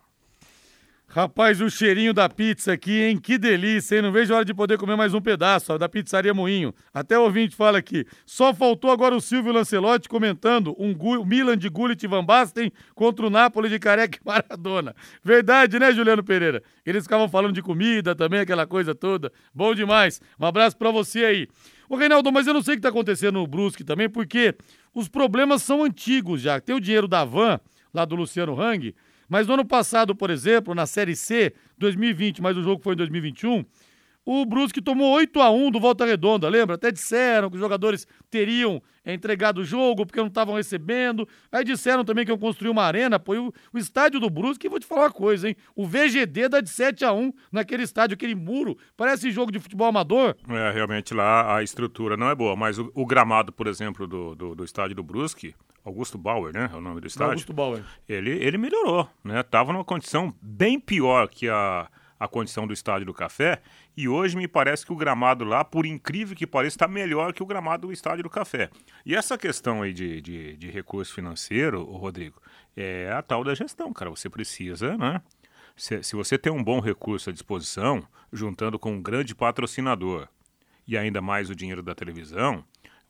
[1.13, 3.17] Rapaz, o cheirinho da pizza aqui, hein?
[3.17, 4.01] Que delícia, hein?
[4.01, 6.73] Não vejo a hora de poder comer mais um pedaço, ó, da pizzaria Moinho.
[6.93, 8.05] Até o ouvinte fala aqui.
[8.25, 10.95] Só faltou agora o Silvio Lancelotti comentando um
[11.25, 14.95] Milan de Gullit e Van Basten contra o Napoli de Careca e Maradona.
[15.21, 16.63] Verdade, né, Juliano Pereira?
[16.85, 19.33] Eles ficavam falando de comida também, aquela coisa toda.
[19.53, 20.21] Bom demais.
[20.39, 21.47] Um abraço para você aí.
[21.89, 24.55] Ô, Reinaldo, mas eu não sei o que tá acontecendo no Brusque também, porque
[24.95, 26.61] os problemas são antigos já.
[26.61, 27.59] Tem o dinheiro da Van,
[27.93, 28.95] lá do Luciano Hang,
[29.31, 32.97] mas no ano passado, por exemplo, na Série C, 2020, mas o jogo foi em
[32.97, 33.63] 2021,
[34.25, 36.75] o Brusque tomou 8 a 1 do Volta Redonda, lembra?
[36.75, 41.25] Até disseram que os jogadores teriam entregado o jogo porque não estavam recebendo.
[41.49, 43.17] Aí disseram também que iam construir uma arena.
[43.17, 45.55] Pô, o, o estádio do Brusque, vou te falar uma coisa, hein?
[45.77, 48.77] O VGD dá de 7 a 1 naquele estádio, aquele muro.
[48.97, 50.35] Parece jogo de futebol amador.
[50.49, 54.35] É, realmente lá a estrutura não é boa, mas o, o gramado, por exemplo, do,
[54.35, 56.69] do, do estádio do Brusque, Augusto Bauer, né?
[56.71, 57.31] É o nome do estádio.
[57.31, 57.83] Augusto Bauer.
[58.07, 59.41] Ele, ele melhorou, né?
[59.43, 61.89] Tava numa condição bem pior que a,
[62.19, 63.61] a condição do estádio do Café.
[63.97, 67.41] E hoje me parece que o gramado lá, por incrível que pareça, está melhor que
[67.41, 68.69] o gramado do estádio do Café.
[69.05, 72.39] E essa questão aí de, de, de recurso financeiro, Rodrigo,
[72.77, 74.11] é a tal da gestão, cara.
[74.11, 75.21] Você precisa, né?
[75.75, 80.27] Se, se você tem um bom recurso à disposição, juntando com um grande patrocinador
[80.87, 82.63] e ainda mais o dinheiro da televisão,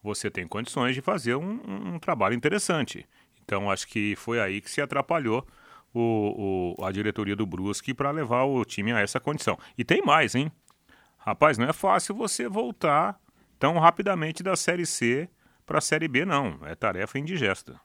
[0.04, 3.08] você tem condições de fazer um, um, trabalho interessante.
[3.44, 5.46] Então, acho que foi aí que se atrapalhou
[5.94, 9.58] o, o a diretoria do Brusque para levar o time a essa condição.
[9.78, 10.52] E tem mais, hein?
[11.18, 13.20] Rapaz, não é fácil você voltar
[13.60, 15.30] tão rapidamente da Série C
[15.66, 16.58] para a Série B, não.
[16.66, 17.80] É tarefa indigesta.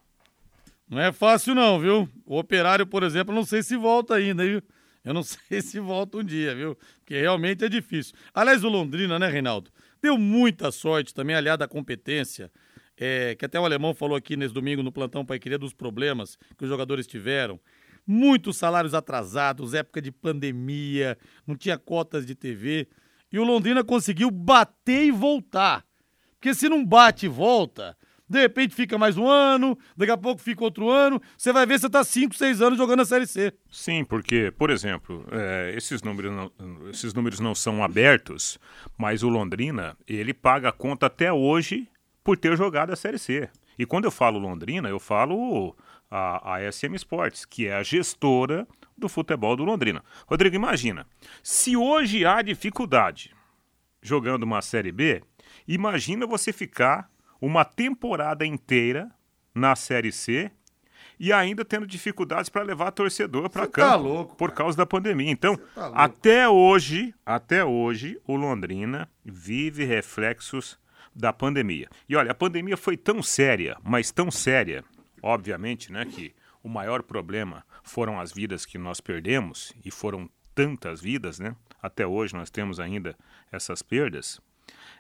[0.88, 2.08] Não é fácil, não, viu?
[2.24, 4.62] O operário, por exemplo, não sei se volta ainda, viu?
[5.06, 6.76] Eu não sei se volta um dia, viu?
[6.98, 8.14] Porque realmente é difícil.
[8.34, 9.70] Aliás, o Londrina, né, Reinaldo?
[10.02, 12.50] Deu muita sorte também, aliada à competência,
[12.96, 16.36] é, que até o alemão falou aqui nesse domingo no plantão para querer dos problemas
[16.58, 17.60] que os jogadores tiveram.
[18.04, 21.16] Muitos salários atrasados, época de pandemia,
[21.46, 22.88] não tinha cotas de TV.
[23.32, 25.84] E o Londrina conseguiu bater e voltar.
[26.34, 27.96] Porque se não bate e volta,
[28.28, 31.78] de repente fica mais um ano, daqui a pouco fica outro ano, você vai ver
[31.78, 33.52] você tá 5, 6 anos jogando a Série C.
[33.70, 38.58] Sim, porque, por exemplo, é, esses, números não, esses números não são abertos,
[38.98, 41.88] mas o Londrina, ele paga a conta até hoje
[42.24, 43.48] por ter jogado a Série C.
[43.78, 45.76] E quando eu falo Londrina, eu falo
[46.10, 50.02] a, a SM Sports, que é a gestora do futebol do Londrina.
[50.26, 51.06] Rodrigo, imagina,
[51.42, 53.34] se hoje há dificuldade
[54.00, 55.22] jogando uma Série B,
[55.68, 59.10] imagina você ficar uma temporada inteira
[59.54, 60.50] na Série C
[61.18, 64.86] e ainda tendo dificuldades para levar torcedor para tá campo tá louco, por causa da
[64.86, 65.30] pandemia.
[65.30, 70.78] Então, tá até hoje, até hoje, o Londrina vive reflexos
[71.14, 71.88] da pandemia.
[72.08, 74.84] E olha, a pandemia foi tão séria, mas tão séria,
[75.22, 81.00] obviamente, né, que o maior problema foram as vidas que nós perdemos e foram tantas
[81.00, 81.54] vidas, né?
[81.80, 83.16] Até hoje nós temos ainda
[83.52, 84.40] essas perdas.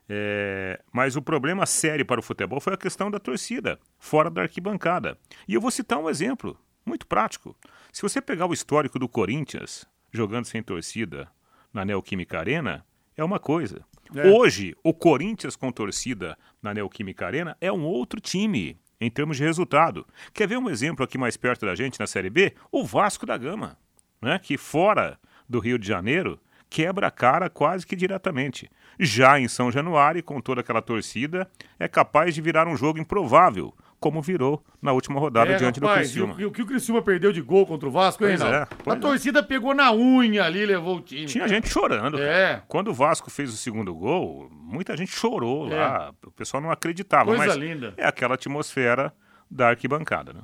[0.08, 4.42] É, mas o problema sério para o futebol foi a questão da torcida, fora da
[4.42, 5.18] arquibancada.
[5.48, 7.56] E eu vou citar um exemplo muito prático.
[7.92, 11.28] Se você pegar o histórico do Corinthians jogando sem torcida
[11.72, 13.84] na Neoquímica Arena, é uma coisa.
[14.14, 14.28] É.
[14.28, 19.44] Hoje, o Corinthians com torcida na Neoquímica Arena é um outro time em termos de
[19.44, 20.06] resultado.
[20.32, 22.54] Quer ver um exemplo aqui mais perto da gente na Série B?
[22.70, 23.76] O Vasco da Gama,
[24.22, 24.38] né?
[24.38, 28.70] que fora do Rio de Janeiro quebra a cara quase que diretamente.
[28.98, 33.74] Já em São Januário, com toda aquela torcida, é capaz de virar um jogo improvável,
[33.98, 36.34] como virou na última rodada é, diante rapaz, do Criciúma.
[36.38, 38.96] E o, que o Criciúma perdeu de gol contra o Vasco, hein, é, A é.
[38.96, 41.26] torcida pegou na unha ali e levou o time.
[41.26, 41.54] Tinha cara.
[41.54, 42.20] gente chorando.
[42.20, 42.62] É.
[42.68, 45.76] Quando o Vasco fez o segundo gol, muita gente chorou é.
[45.76, 46.14] lá.
[46.24, 47.26] O pessoal não acreditava.
[47.26, 47.94] Coisa mas linda.
[47.96, 49.12] É aquela atmosfera
[49.50, 50.40] da arquibancada, né?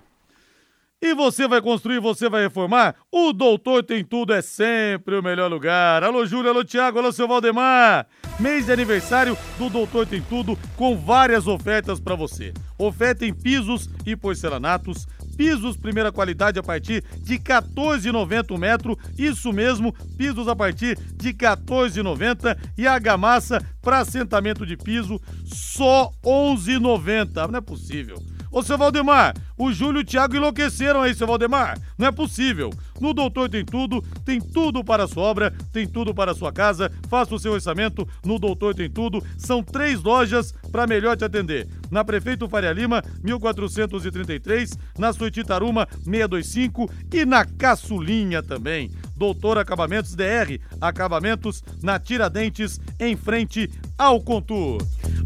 [1.05, 2.95] E você vai construir, você vai reformar?
[3.11, 6.05] O Doutor Tem Tudo é sempre o melhor lugar.
[6.05, 8.07] Alô, Júlio, alô, Tiago, alô, seu Valdemar.
[8.38, 12.55] Mês de aniversário do Doutor Tem Tudo com várias ofertas para você.
[12.79, 19.93] Oferta em pisos e porcelanatos, pisos primeira qualidade a partir de 14,90 metro, isso mesmo,
[20.17, 27.49] pisos a partir de 14,90 e a argamassa para assentamento de piso só 11,90.
[27.51, 28.23] Não é possível.
[28.53, 31.81] Ô, seu Valdemar, o Júlio e o Thiago enlouqueceram aí, seu Valdemar.
[31.97, 32.69] Não é possível.
[33.01, 36.53] No Doutor Tem Tudo, tem tudo para a sua obra, tem tudo para a sua
[36.53, 36.93] casa.
[37.09, 39.25] Faça o seu orçamento no Doutor Tem Tudo.
[39.38, 41.67] São três lojas para melhor te atender.
[41.91, 48.91] Na Prefeito Faria Lima, 1433, na Suetitaruma, 625 e na Caçulinha também.
[49.17, 54.79] Doutor Acabamentos DR, acabamentos na Tiradentes, em frente ao Contur.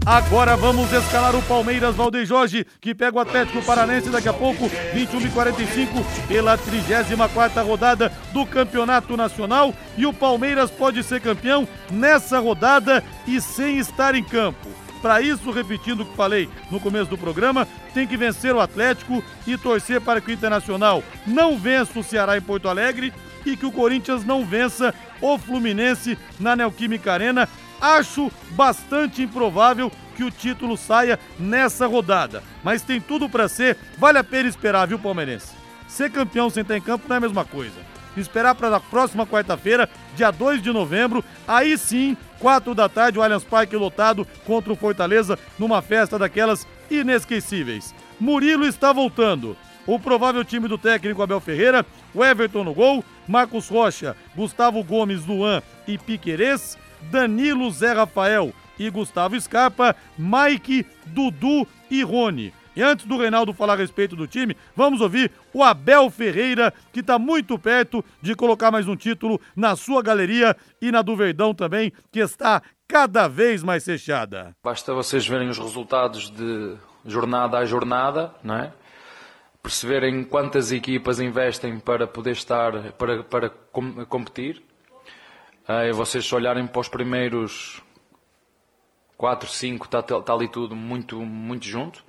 [0.07, 4.71] Agora vamos escalar o Palmeiras Valdeir Jorge, que pega o Atlético Paranense daqui a pouco,
[4.95, 9.75] 21 e 45 pela 34 rodada do Campeonato Nacional.
[9.99, 14.69] E o Palmeiras pode ser campeão nessa rodada e sem estar em campo.
[15.03, 19.25] Para isso, repetindo o que falei no começo do programa, tem que vencer o Atlético
[19.45, 23.12] e torcer para que o Internacional não vença o Ceará em Porto Alegre
[23.45, 27.49] e que o Corinthians não vença o Fluminense na Neoquímica Arena
[27.81, 33.77] Acho bastante improvável que o título saia nessa rodada, mas tem tudo para ser.
[33.99, 35.55] Vale a pena esperar, viu, palmeirense?
[35.87, 37.77] Ser campeão sem estar em campo não é a mesma coisa.
[38.17, 43.23] Esperar para a próxima quarta-feira, dia 2 de novembro, aí sim, 4 da tarde, o
[43.23, 47.95] Allianz Parque lotado contra o Fortaleza, numa festa daquelas inesquecíveis.
[48.19, 49.55] Murilo está voltando.
[49.87, 55.25] O provável time do técnico Abel Ferreira, o Everton no gol, Marcos Rocha, Gustavo Gomes,
[55.25, 56.77] Luan e Piquerez,
[57.11, 62.53] Danilo Zé Rafael e Gustavo Scarpa, Mike, Dudu e Rony.
[62.77, 67.01] E antes do Reinaldo falar a respeito do time, vamos ouvir o Abel Ferreira, que
[67.01, 71.55] está muito perto de colocar mais um título na sua galeria e na do Verdão
[71.55, 74.55] também, que está cada vez mais fechada.
[74.62, 78.73] Basta vocês verem os resultados de jornada a jornada, não é?
[79.62, 83.49] Perceberem quantas equipas investem para poder estar, para, para
[84.07, 84.62] competir
[85.68, 87.83] é vocês olharem para os primeiros
[89.16, 92.05] 4, 5, está tá ali tudo muito, muito junto.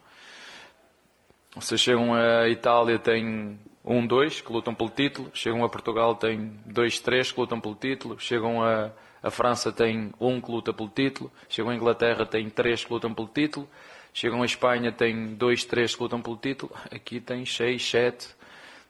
[1.55, 5.31] Vocês chegam a Itália, tem 1, 2 que lutam pelo título.
[5.33, 8.19] Chegam a Portugal, tem 2, 3 que lutam pelo título.
[8.19, 8.91] Chegam a,
[9.23, 11.31] a França, tem 1 que luta pelo título.
[11.49, 13.67] Chegam a Inglaterra, tem 3 que lutam pelo título.
[14.13, 16.71] Chegam a Espanha, tem 2, 3 que lutam pelo título.
[16.91, 18.27] Aqui tem 6, 7.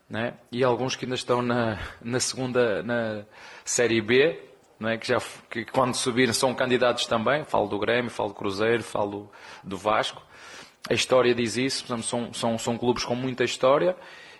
[0.09, 0.33] Né?
[0.51, 3.23] E alguns que ainda estão na, na segunda, na
[3.63, 4.39] Série B,
[4.79, 4.97] não é?
[4.97, 7.43] que, já, que quando subirem são candidatos também.
[7.45, 9.31] Falo do Grêmio, falo do Cruzeiro, falo
[9.63, 10.21] do Vasco.
[10.89, 13.95] A história diz isso, portanto, são, são, são clubes com muita história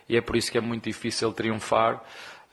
[0.08, 2.02] e é por isso que é muito difícil triunfar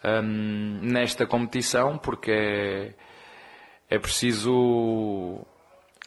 [0.05, 2.95] hum, nesta competição, porque é,
[3.89, 5.41] é preciso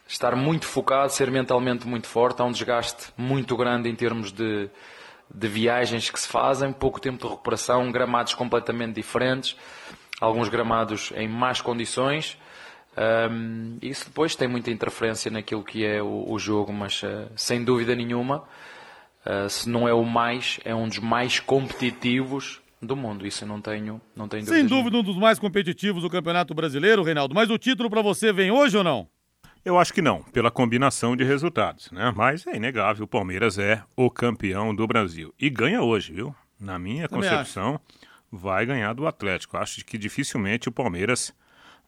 [0.06, 2.42] estar muito focado, ser mentalmente muito forte.
[2.42, 4.68] Há um desgaste muito grande em termos de,
[5.32, 9.56] de viagens que se fazem, pouco tempo de recuperação, gramados completamente diferentes
[10.20, 12.38] alguns gramados em más condições.
[13.30, 17.62] Um, isso depois tem muita interferência naquilo que é o, o jogo, mas uh, sem
[17.62, 18.42] dúvida nenhuma,
[19.24, 23.24] uh, se não é o mais, é um dos mais competitivos do mundo.
[23.24, 27.04] Isso eu não tenho, não tenho Sem dúvida, um dos mais competitivos do Campeonato Brasileiro,
[27.04, 27.34] Reinaldo.
[27.34, 29.08] Mas o título para você vem hoje ou não?
[29.64, 32.12] Eu acho que não, pela combinação de resultados, né?
[32.16, 35.34] Mas é inegável, o Palmeiras é o campeão do Brasil.
[35.38, 36.34] E ganha hoje, viu?
[36.58, 37.74] Na minha Também concepção.
[37.74, 37.97] Acho
[38.30, 39.56] vai ganhar do Atlético.
[39.56, 41.34] Acho que dificilmente o Palmeiras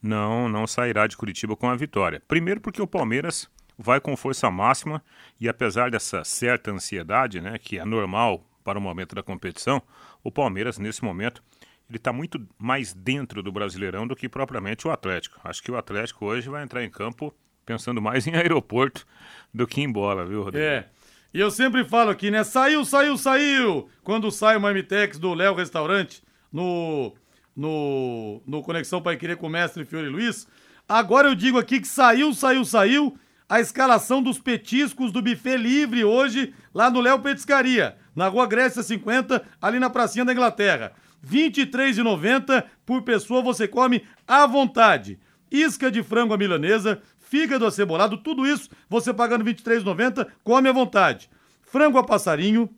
[0.02, 2.22] não, não sairá de Curitiba com a vitória.
[2.26, 3.48] Primeiro porque o Palmeiras
[3.78, 5.02] vai com força máxima
[5.40, 9.82] e apesar dessa certa ansiedade, né, que é normal para o momento da competição,
[10.22, 11.42] o Palmeiras nesse momento
[11.88, 15.40] ele está muito mais dentro do Brasileirão do que propriamente o Atlético.
[15.42, 17.34] Acho que o Atlético hoje vai entrar em campo
[17.66, 19.06] pensando mais em aeroporto
[19.52, 20.64] do que em bola, viu, Rodrigo?
[20.64, 20.86] É.
[21.32, 22.42] E eu sempre falo aqui, né?
[22.42, 23.88] Saiu, saiu, saiu!
[24.02, 27.14] Quando sai o Marmitex do Léo Restaurante, no,
[27.54, 30.46] no, no Conexão Pai Querer com o mestre Fiore Luiz.
[30.88, 36.04] Agora eu digo aqui que saiu, saiu, saiu a escalação dos petiscos do buffet livre
[36.04, 40.92] hoje lá no Léo Petiscaria, na Rua Grécia 50, ali na pracinha da Inglaterra.
[41.22, 45.18] R$ 23,90 por pessoa você come à vontade.
[45.50, 50.72] Isca de frango à milanesa, fígado acebolado, tudo isso você pagando R$ 23,90, come à
[50.72, 51.28] vontade.
[51.62, 52.70] Frango a passarinho,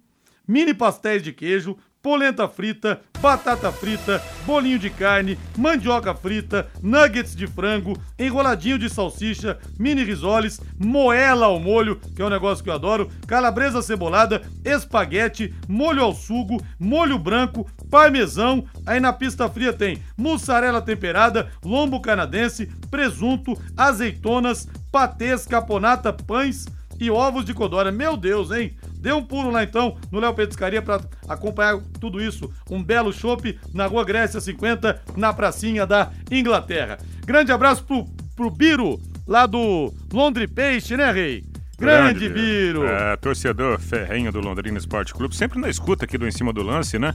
[0.48, 7.46] mini pastéis de queijo, polenta frita, batata frita, bolinho de carne, mandioca frita, nuggets de
[7.46, 12.74] frango, enroladinho de salsicha, mini risoles, moela ao molho, que é um negócio que eu
[12.74, 18.64] adoro, calabresa cebolada, espaguete, molho ao sugo, molho branco, parmesão.
[18.84, 26.66] Aí na pista fria tem mussarela temperada, lombo canadense, presunto, azeitonas, patês, caponata, pães
[26.98, 27.90] e ovos de codorna.
[27.90, 28.76] Meu Deus, hein?
[29.02, 32.48] Dê um pulo lá então no Léo Petiscaria para acompanhar tudo isso.
[32.70, 36.98] Um belo chopp na Rua Grécia 50, na pracinha da Inglaterra.
[37.26, 41.42] Grande abraço pro, pro Biro, lá do Londre Peixe, né, Rei?
[41.76, 42.84] Grande, Biro.
[42.84, 46.62] É, torcedor ferrenho do Londrina Esporte Clube, sempre na escuta aqui do Em Cima do
[46.62, 47.12] Lance, né?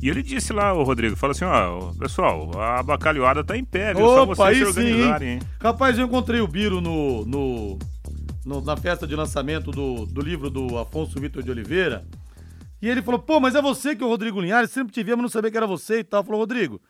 [0.00, 3.92] E ele disse lá, o Rodrigo, falou assim, ó, pessoal, a bacalhoada tá em pé,
[3.92, 4.06] viu?
[4.06, 5.34] Opa, Só vocês se organizarem, hein?
[5.42, 5.48] hein?
[5.60, 7.78] Rapaz, eu encontrei o Biro no, no,
[8.46, 12.06] no, na festa de lançamento do, do livro do Afonso Vitor de Oliveira.
[12.80, 15.16] E ele falou, pô, mas é você que é o Rodrigo Linhares, sempre te via,
[15.16, 16.22] não sabia que era você e tal.
[16.22, 16.80] Falou, Rodrigo,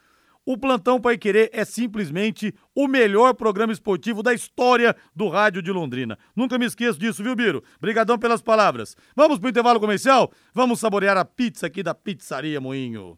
[0.44, 5.72] o Plantão Pai Querer é simplesmente o melhor programa esportivo da história do rádio de
[5.72, 6.18] Londrina.
[6.36, 7.64] Nunca me esqueço disso, viu, Biro?
[7.78, 8.94] Obrigadão pelas palavras.
[9.14, 10.30] Vamos pro intervalo comercial?
[10.52, 13.16] Vamos saborear a pizza aqui da Pizzaria Moinho.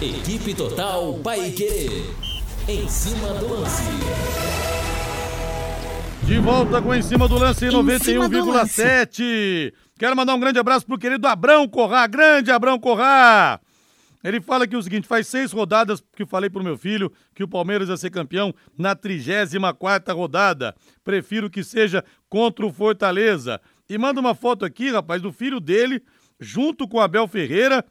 [0.00, 2.14] Equipe Total Pai Querer.
[2.68, 4.57] Em cima do lance.
[6.28, 9.72] De volta com Em Cima do Lance em 91,7.
[9.98, 12.06] Quero mandar um grande abraço pro querido Abrão Corrá.
[12.06, 13.58] Grande Abrão Corrá.
[14.22, 17.48] Ele fala aqui o seguinte: faz seis rodadas que falei pro meu filho que o
[17.48, 20.74] Palmeiras ia ser campeão na 34 rodada.
[21.02, 23.58] Prefiro que seja contra o Fortaleza.
[23.88, 26.02] E manda uma foto aqui, rapaz, do filho dele,
[26.38, 27.82] junto com o Abel Ferreira.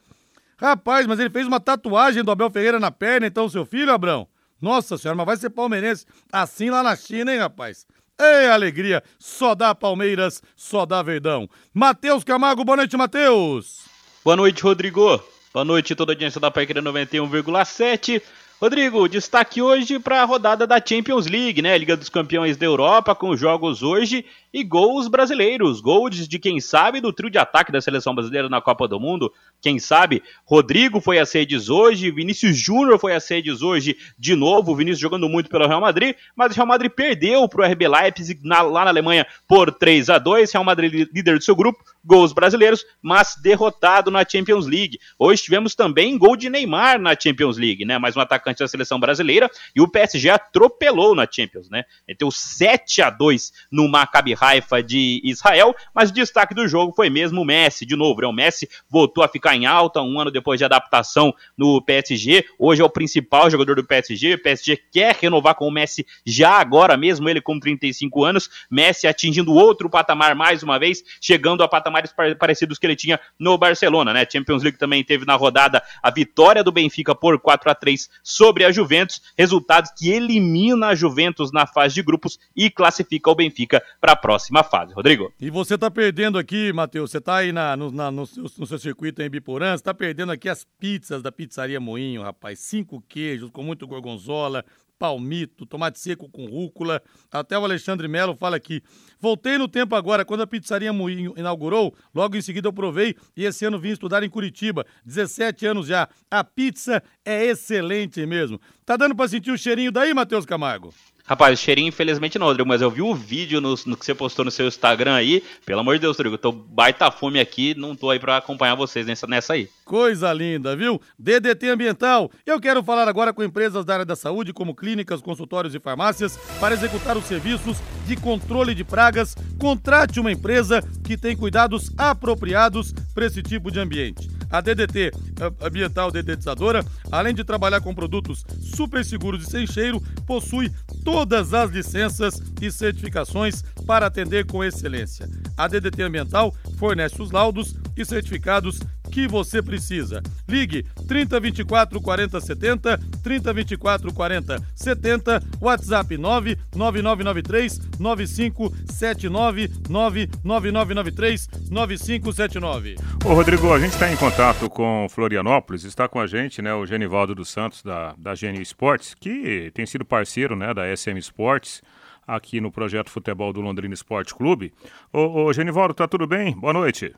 [0.56, 4.28] Rapaz, mas ele fez uma tatuagem do Abel Ferreira na perna, então, seu filho, Abrão?
[4.62, 7.84] Nossa senhora, mas vai ser palmeirense assim lá na China, hein, rapaz?
[8.20, 9.00] Ei, alegria!
[9.16, 11.48] Só dá Palmeiras, só dá Verdão.
[11.72, 13.84] Matheus Camargo, boa noite, Matheus!
[14.24, 15.22] Boa noite, Rodrigo.
[15.54, 18.20] Boa noite, toda a audiência da Paiqueira 91,7.
[18.60, 21.78] Rodrigo, destaque hoje para a rodada da Champions League, né?
[21.78, 25.80] Liga dos Campeões da Europa, com jogos hoje e gols brasileiros.
[25.80, 29.32] Gols de quem sabe do trio de ataque da seleção brasileira na Copa do Mundo.
[29.60, 34.74] Quem sabe, Rodrigo foi a sedes hoje, Vinícius Júnior foi a sedes hoje de novo.
[34.74, 38.40] Vinícius jogando muito pelo Real Madrid, mas o Real Madrid perdeu para o RB Leipzig
[38.42, 42.32] na, lá na Alemanha por 3 a 2 Real Madrid líder do seu grupo, gols
[42.32, 44.98] brasileiros, mas derrotado na Champions League.
[45.16, 47.98] Hoje tivemos também gol de Neymar na Champions League, né?
[47.98, 51.84] Mais um atacante da seleção brasileira e o PSG atropelou na Champions, né?
[52.06, 57.10] Meteu 7 a 2 no Maccabi Haifa de Israel, mas o destaque do jogo foi
[57.10, 58.26] mesmo o Messi, de novo, né?
[58.26, 62.82] O Messi voltou a ficar em alta um ano depois de adaptação no PSG, hoje
[62.82, 66.96] é o principal jogador do PSG, o PSG quer renovar com o Messi já agora,
[66.96, 72.12] mesmo ele com 35 anos, Messi atingindo outro patamar mais uma vez, chegando a patamares
[72.38, 74.26] parecidos que ele tinha no Barcelona, né?
[74.30, 78.08] Champions League também teve na rodada a vitória do Benfica por 4 a 3
[78.38, 83.34] sobre a Juventus, resultado que elimina a Juventus na fase de grupos e classifica o
[83.34, 84.94] Benfica para a próxima fase.
[84.94, 85.32] Rodrigo.
[85.40, 88.64] E você tá perdendo aqui, Matheus, você tá aí na, no, na, no, seu, no,
[88.64, 92.60] seu, circuito em Biporã, você tá perdendo aqui as pizzas da Pizzaria Moinho, rapaz.
[92.60, 94.64] Cinco queijos com muito gorgonzola,
[94.98, 97.02] palmito, tomate seco com rúcula.
[97.30, 98.82] Até o Alexandre Melo fala aqui.
[99.20, 103.44] Voltei no tempo agora, quando a Pizzaria Moinho inaugurou, logo em seguida eu provei e
[103.44, 104.84] esse ano vim estudar em Curitiba.
[105.04, 106.08] 17 anos já.
[106.30, 108.60] A pizza é excelente mesmo.
[108.88, 110.94] Tá dando pra sentir o cheirinho daí, Matheus Camargo?
[111.26, 114.46] Rapaz, cheirinho infelizmente não, Rodrigo, mas eu vi o vídeo no, no, que você postou
[114.46, 115.44] no seu Instagram aí.
[115.66, 118.74] Pelo amor de Deus, Rodrigo, eu tô baita fome aqui, não tô aí pra acompanhar
[118.74, 119.68] vocês nessa, nessa aí.
[119.84, 120.98] Coisa linda, viu?
[121.18, 122.30] DDT Ambiental.
[122.46, 126.38] Eu quero falar agora com empresas da área da saúde, como clínicas, consultórios e farmácias,
[126.58, 127.76] para executar os serviços
[128.06, 129.36] de controle de pragas.
[129.60, 134.30] Contrate uma empresa que tem cuidados apropriados para esse tipo de ambiente.
[134.50, 135.12] A DDT
[135.60, 136.82] Ambiental Dedetizadora,
[137.12, 138.44] além de trabalhar com produtos
[138.78, 140.70] super seguros e sem cheiro, possui
[141.04, 145.28] todas as licenças e certificações para atender com excelência.
[145.56, 148.78] A DDT Ambiental fornece os laudos e certificados
[149.08, 150.22] que você precisa.
[150.48, 162.96] Ligue 3024 40 70, 3024 40 70, WhatsApp 99993 9579 99993 9579.
[163.24, 166.86] Ô Rodrigo, a gente está em contato com Florianópolis, está com a gente, né, o
[166.86, 171.82] Genivaldo dos Santos da da Geni Esportes, que tem sido parceiro, né, da SM Esportes
[172.26, 174.72] aqui no projeto Futebol do Londrina Esporte Clube.
[175.12, 176.54] Ô, ô Genivaldo, tá tudo bem?
[176.54, 177.14] Boa noite.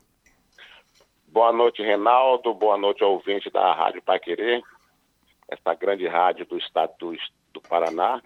[1.31, 2.53] Boa noite, Reinaldo.
[2.53, 4.61] Boa noite ouvinte da Rádio Paquerê,
[5.47, 7.15] essa grande rádio do estado do,
[7.53, 8.21] do Paraná.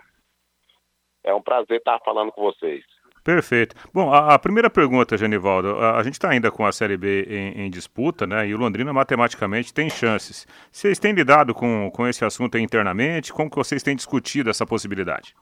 [1.24, 2.84] É um prazer estar falando com vocês.
[3.24, 3.76] Perfeito.
[3.94, 7.24] Bom, a, a primeira pergunta, Genivaldo, a, a gente está ainda com a Série B
[7.30, 8.48] em, em, disputa, né?
[8.48, 10.48] E o Londrina matematicamente tem chances.
[10.72, 13.32] Vocês têm lidado com, com esse assunto internamente?
[13.32, 15.36] Como que vocês têm discutido essa possibilidade?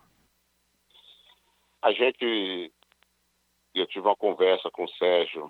[1.81, 2.73] A gente,
[3.73, 5.49] eu tive uma conversa com o Sérgio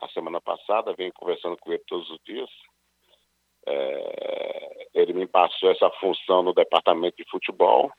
[0.00, 2.50] a semana passada, venho conversando com ele todos os dias.
[3.66, 7.90] É, ele me passou essa função no departamento de futebol.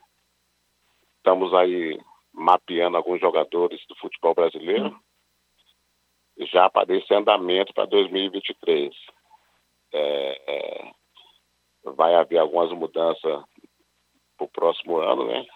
[1.18, 2.00] Estamos aí
[2.32, 4.98] mapeando alguns jogadores do futebol brasileiro.
[6.52, 8.94] já para esse andamento para 2023.
[9.92, 10.92] É, é,
[11.84, 13.44] vai haver algumas mudanças
[14.36, 15.46] para o próximo ano, né?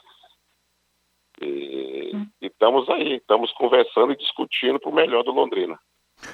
[1.40, 5.78] E, e estamos aí, estamos conversando e discutindo para o melhor do Londrina.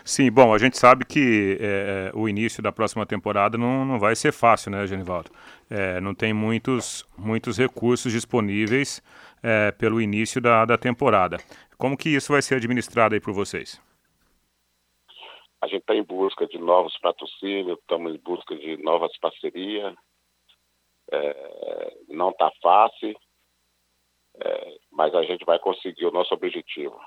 [0.05, 4.15] Sim, bom, a gente sabe que é, o início da próxima temporada não, não vai
[4.15, 5.31] ser fácil, né, Genivaldo?
[5.69, 9.03] É, não tem muitos, muitos recursos disponíveis
[9.43, 11.39] é, pelo início da, da temporada.
[11.79, 13.81] Como que isso vai ser administrado aí por vocês?
[15.63, 19.95] A gente está em busca de novos patrocínios, estamos em busca de novas parcerias.
[21.13, 23.15] É, não está fácil,
[24.43, 26.99] é, mas a gente vai conseguir o nosso objetivo.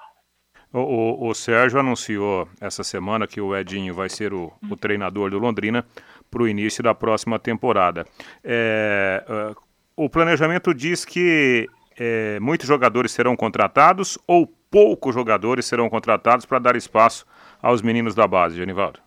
[0.74, 5.30] O, o, o, Sérgio anunciou essa semana que o Edinho vai ser o, o treinador
[5.30, 5.86] do Londrina
[6.32, 8.06] para o início da próxima temporada.
[8.44, 9.24] É,
[9.56, 9.64] uh,
[9.96, 11.70] o planejamento diz que
[12.00, 17.28] é, muitos jogadores serão contratados ou poucos jogadores serão contratados para dar espaço
[17.62, 19.00] aos meninos da base, Genivaldo?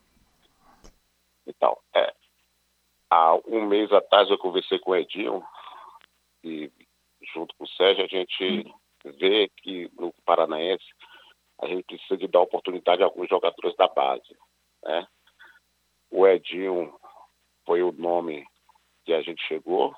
[1.45, 2.15] Então, é,
[3.11, 5.43] há um mês atrás eu conversei com o Edinho
[6.45, 6.71] e
[7.35, 8.73] junto com o Sérgio a gente
[9.19, 10.85] vê que no Paranaense
[11.61, 14.37] a gente precisa de dar oportunidade a alguns jogadores da base.
[14.83, 15.07] Né?
[16.11, 16.95] O Edinho
[17.65, 18.47] foi o nome
[19.05, 19.95] que a gente chegou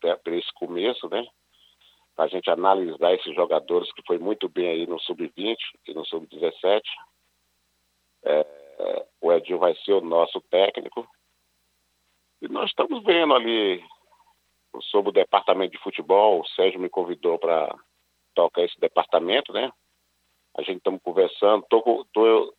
[0.00, 1.26] para esse começo, né?
[2.14, 6.04] Para a gente analisar esses jogadores que foi muito bem aí no sub-20 e no
[6.04, 6.82] sub-17.
[8.24, 11.08] É, o Edinho vai ser o nosso técnico.
[12.40, 13.84] E nós estamos vendo ali
[14.90, 16.40] sobre o departamento de futebol.
[16.40, 17.72] O Sérgio me convidou para
[18.34, 19.72] tocar esse departamento, né?
[20.58, 22.54] A gente estamos conversando, tô, tô,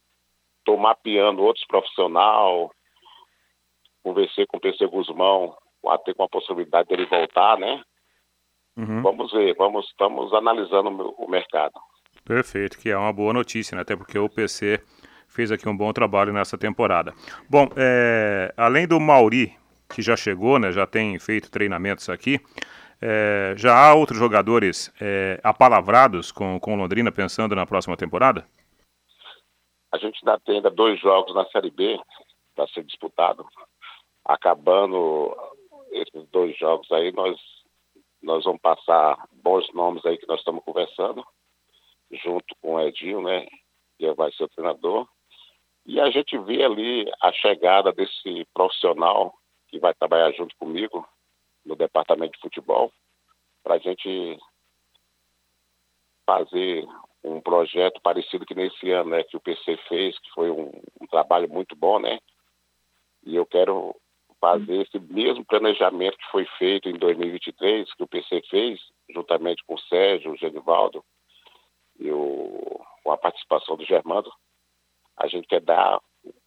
[0.64, 2.70] tô mapeando outros profissionais,
[4.02, 5.54] conversei com o PC Guzmão,
[5.86, 7.84] até com a possibilidade dele voltar, né?
[8.78, 9.02] Uhum.
[9.02, 11.74] Vamos ver, vamos, estamos analisando o mercado.
[12.24, 13.82] Perfeito, que é uma boa notícia, né?
[13.82, 14.82] Até porque o PC
[15.28, 17.14] fez aqui um bom trabalho nessa temporada.
[17.50, 19.54] Bom, é, além do Mauri,
[19.90, 20.72] que já chegou, né?
[20.72, 22.40] Já tem feito treinamentos aqui.
[23.02, 28.46] É, já há outros jogadores é, apalavrados com, com Londrina pensando na próxima temporada?
[29.92, 32.00] A gente ainda tem ainda dois jogos na Série B
[32.56, 33.48] para ser disputado.
[34.26, 35.36] Acabando
[35.92, 37.40] esses dois jogos aí, nós,
[38.22, 41.26] nós vamos passar bons nomes aí que nós estamos conversando,
[42.12, 43.48] junto com o Edinho, né?
[43.98, 45.08] Que vai ser o treinador.
[45.86, 49.34] E a gente vê ali a chegada desse profissional
[49.70, 51.08] que vai trabalhar junto comigo,
[51.70, 52.92] no departamento de futebol,
[53.64, 54.38] para a gente
[56.26, 56.86] fazer
[57.24, 61.08] um projeto parecido que nesse ano, né, que o PC fez, que foi um, um
[61.08, 62.20] trabalho muito bom, né?
[63.24, 63.96] E eu quero
[64.42, 69.76] fazer esse mesmo planejamento que foi feito em 2023, que o PC fez, juntamente com
[69.76, 71.04] o Sérgio, o Genivaldo
[72.00, 74.32] e o, com a participação do Germando.
[75.18, 76.00] A gente quer dar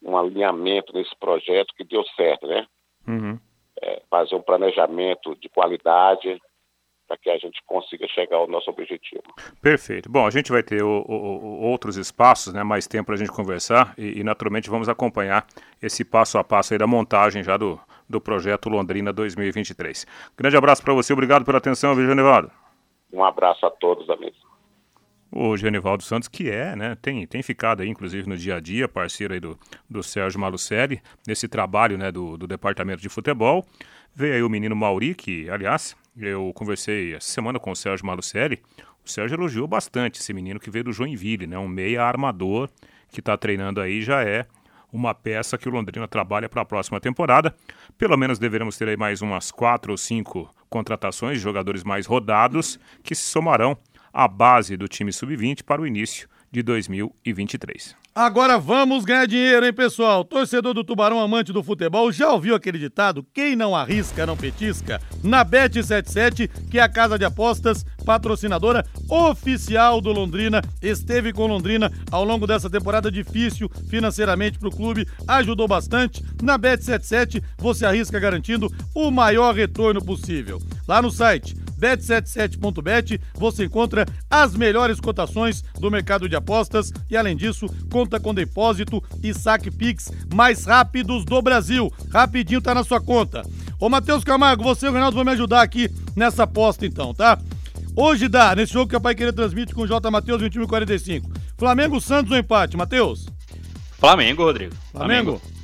[0.02, 2.66] um alinhamento nesse projeto que deu certo, né?
[3.06, 3.38] Uhum
[3.82, 6.40] é, fazer um planejamento de qualidade
[7.06, 9.22] para que a gente consiga chegar ao nosso objetivo.
[9.60, 10.10] Perfeito.
[10.10, 13.32] Bom, a gente vai ter o, o, outros espaços, né, mais tempo para a gente
[13.32, 15.46] conversar e, e, naturalmente vamos acompanhar
[15.82, 17.78] esse passo a passo aí da montagem já do,
[18.08, 20.06] do projeto Londrina 2023.
[20.36, 22.50] Grande abraço para você, obrigado pela atenção, Virgínia Nevado.
[23.12, 24.51] Um abraço a todos, amigos
[25.32, 28.86] o Genivaldo Santos, que é, né, tem, tem ficado aí, inclusive, no dia a dia,
[28.86, 29.58] parceiro aí do,
[29.88, 33.66] do Sérgio Malucelli, nesse trabalho, né, do, do departamento de futebol.
[34.14, 38.60] Veio aí o menino Mauri, que, aliás, eu conversei essa semana com o Sérgio Malucelli,
[39.04, 42.68] o Sérgio elogiou bastante esse menino que veio do Joinville, né, um meia armador
[43.10, 44.46] que está treinando aí, já é
[44.92, 47.54] uma peça que o Londrina trabalha para a próxima temporada.
[47.96, 52.78] Pelo menos deveremos ter aí mais umas quatro ou cinco contratações de jogadores mais rodados
[53.02, 53.76] que se somarão
[54.12, 57.96] a base do time sub-20 para o início de 2023.
[58.14, 60.22] Agora vamos ganhar dinheiro, hein, pessoal?
[60.22, 63.26] Torcedor do Tubarão, amante do futebol, já ouviu aquele ditado?
[63.32, 65.00] Quem não arrisca, não petisca?
[65.24, 71.90] Na Bet77, que é a casa de apostas patrocinadora oficial do Londrina, esteve com Londrina
[72.10, 76.22] ao longo dessa temporada difícil financeiramente para o clube, ajudou bastante.
[76.42, 80.60] Na Bet77, você arrisca garantindo o maior retorno possível.
[80.86, 87.36] Lá no site bet77.bet você encontra as melhores cotações do mercado de apostas e, além
[87.36, 91.92] disso, conta com depósito e saque Pix mais rápidos do Brasil.
[92.12, 93.42] Rapidinho tá na sua conta.
[93.80, 97.38] Ô, Matheus Camargo, você e o Reinaldo vão me ajudar aqui nessa aposta, então, tá?
[97.96, 100.10] Hoje dá, nesse jogo que a Pai Querer transmite com o J.
[100.10, 101.30] Matheus, 21 45.
[101.58, 103.26] Flamengo Santos ou empate, Matheus?
[103.98, 104.74] Flamengo, Rodrigo.
[104.92, 105.38] Flamengo.
[105.38, 105.61] Flamengo.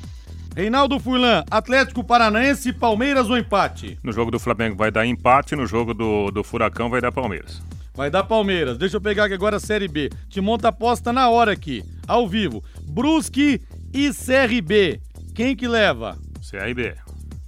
[0.58, 3.96] Reinaldo Furlan, Atlético Paranaense, Palmeiras ou empate?
[4.02, 7.62] No jogo do Flamengo vai dar empate, no jogo do, do Furacão vai dar Palmeiras.
[7.94, 8.76] Vai dar Palmeiras.
[8.76, 10.10] Deixa eu pegar aqui agora a Série B.
[10.28, 11.84] Te monta a aposta na hora aqui.
[12.08, 12.60] ao vivo.
[12.88, 13.62] Brusque
[13.94, 15.00] e CRB.
[15.32, 16.18] Quem que leva?
[16.50, 16.96] CRB.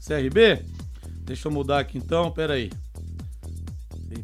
[0.07, 0.65] CRB?
[1.25, 2.71] Deixa eu mudar aqui então, peraí.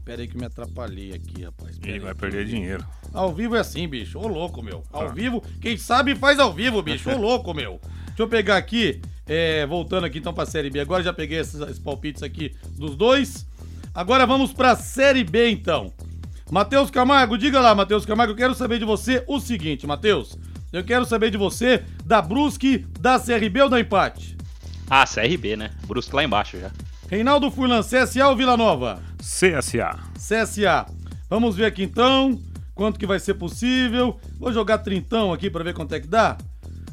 [0.05, 1.77] Pera aí que eu me atrapalhei aqui, rapaz.
[1.85, 2.87] E vai perder dinheiro.
[3.13, 4.17] Ao vivo é assim, bicho.
[4.21, 4.85] Ô louco, meu.
[4.93, 5.13] Ao ah.
[5.13, 7.11] vivo, quem sabe faz ao vivo, bicho.
[7.11, 7.81] Ô louco, meu.
[8.17, 10.81] Deixa eu pegar aqui, é, voltando aqui então pra Série B.
[10.81, 13.47] Agora já peguei esses, esses palpites aqui dos dois.
[13.95, 15.93] Agora vamos pra Série B então.
[16.51, 20.39] Matheus Camargo, diga lá, Matheus Camargo, eu quero saber de você o seguinte, Matheus.
[20.73, 24.35] Eu quero saber de você da Brusque, da CRB ou da empate?
[24.89, 25.73] Ah, CRB, né?
[25.87, 26.71] Brusque lá embaixo já.
[27.11, 28.99] Reinaldo Furlan, CSA ou Vila Nova?
[29.19, 29.95] CSA.
[30.15, 30.87] CSA.
[31.29, 32.41] Vamos ver aqui então
[32.75, 34.19] quanto que vai ser possível.
[34.39, 36.39] Vou jogar trintão aqui para ver quanto é que dá.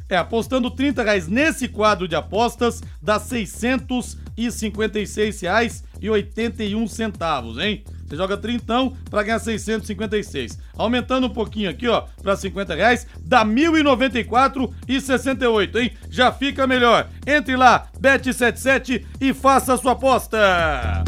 [0.09, 7.83] É, apostando 30 reais nesse quadro de apostas, dá 656 reais e 81 centavos, hein?
[8.05, 10.59] Você joga trintão para ganhar 656.
[10.77, 15.91] Aumentando um pouquinho aqui, ó, para 50 reais, dá 1.094 e 68, hein?
[16.09, 17.09] Já fica melhor.
[17.25, 21.03] Entre lá, bet77 e faça a sua aposta.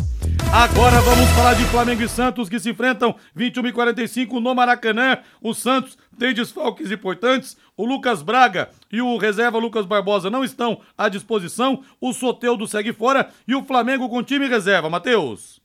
[0.58, 5.18] Agora vamos falar de Flamengo e Santos que se enfrentam 21 e 45 no Maracanã.
[5.42, 7.58] O Santos tem desfalques importantes.
[7.76, 11.84] O Lucas Braga e o reserva Lucas Barbosa não estão à disposição.
[12.00, 14.90] O Soteudo segue fora e o Flamengo com time reserva.
[14.90, 15.60] Matheus.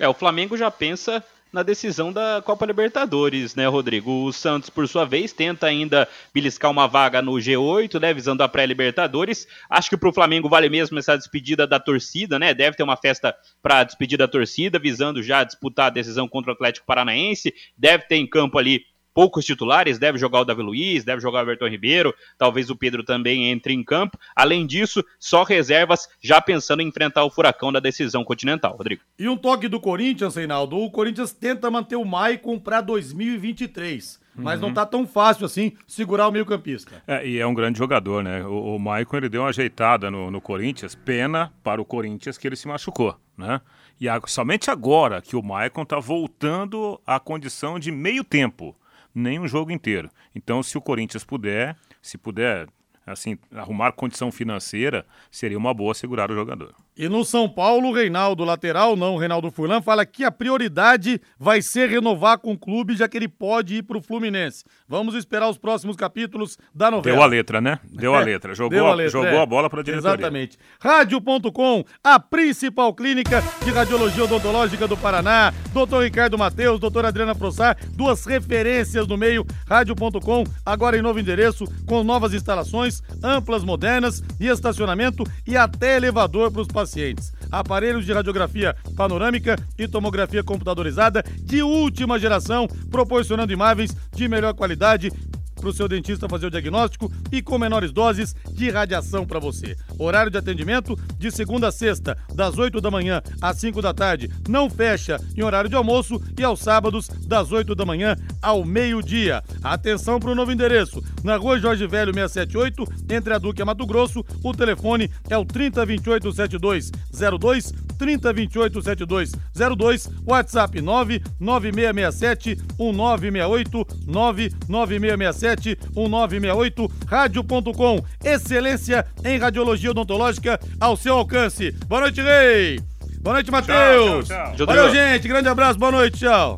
[0.00, 1.22] É, o Flamengo já pensa
[1.52, 4.24] na decisão da Copa Libertadores, né, Rodrigo?
[4.24, 8.48] O Santos, por sua vez, tenta ainda beliscar uma vaga no G8, né, visando a
[8.48, 9.46] pré-Libertadores.
[9.68, 12.52] Acho que para o Flamengo vale mesmo essa despedida da torcida, né?
[12.52, 16.54] Deve ter uma festa para despedir da torcida, visando já disputar a decisão contra o
[16.54, 17.54] Atlético Paranaense.
[17.76, 18.84] Deve ter em campo ali
[19.18, 23.02] poucos titulares, deve jogar o Davi Luiz, deve jogar o Everton Ribeiro, talvez o Pedro
[23.02, 24.16] também entre em campo.
[24.36, 29.02] Além disso, só reservas já pensando em enfrentar o furacão da decisão continental, Rodrigo.
[29.18, 34.60] E um toque do Corinthians, Reinaldo, o Corinthians tenta manter o Maicon para 2023 mas
[34.60, 34.68] uhum.
[34.68, 37.02] não tá tão fácil assim segurar o meio-campista.
[37.08, 38.44] É, e é um grande jogador, né?
[38.44, 42.46] O, o Maicon ele deu uma ajeitada no, no, Corinthians, pena para o Corinthians que
[42.46, 43.60] ele se machucou, né?
[44.00, 48.76] E a, somente agora que o Maicon tá voltando à condição de meio tempo
[49.14, 50.10] nem um jogo inteiro.
[50.34, 52.68] Então, se o Corinthians puder, se puder
[53.06, 56.74] assim, arrumar condição financeira, seria uma boa segurar o jogador.
[56.98, 61.20] E no São Paulo, o Reinaldo, lateral, não, o Reinaldo Furlan, fala que a prioridade
[61.38, 64.64] vai ser renovar com o clube, já que ele pode ir para o Fluminense.
[64.88, 67.14] Vamos esperar os próximos capítulos da novela.
[67.14, 67.78] Deu a letra, né?
[67.84, 68.52] Deu a é, letra.
[68.52, 69.42] Jogou, a, letra, jogou é.
[69.42, 70.10] a bola para a diretoria.
[70.10, 70.58] Exatamente.
[70.80, 75.54] Rádio.com, a principal clínica de radiologia odontológica do Paraná.
[75.72, 79.46] Doutor Ricardo Mateus, doutor Adriana Prossar, duas referências no meio.
[79.68, 86.50] Rádio.com, agora em novo endereço, com novas instalações, amplas, modernas e estacionamento e até elevador
[86.50, 87.32] para os pacientes pacientes.
[87.52, 95.12] Aparelhos de radiografia panorâmica e tomografia computadorizada de última geração, proporcionando imagens de melhor qualidade
[95.58, 99.76] para o seu dentista fazer o diagnóstico e com menores doses de radiação para você.
[99.98, 104.30] Horário de atendimento de segunda a sexta, das 8 da manhã às 5 da tarde.
[104.48, 109.42] Não fecha em horário de almoço e aos sábados, das 8 da manhã ao meio-dia.
[109.62, 111.02] Atenção para o novo endereço.
[111.22, 115.36] Na rua Jorge Velho 678, entre a Duque e a Mato Grosso, o telefone é
[115.36, 130.60] o 3028 7202 3028 7202, WhatsApp 99667 1968 99667 1968, rádio.com, excelência em radiologia odontológica
[130.80, 131.72] ao seu alcance.
[131.86, 132.80] Boa noite, Rei!
[133.20, 134.28] Boa noite, Matheus!
[134.66, 136.56] Valeu, gente, grande abraço, boa noite, tchau!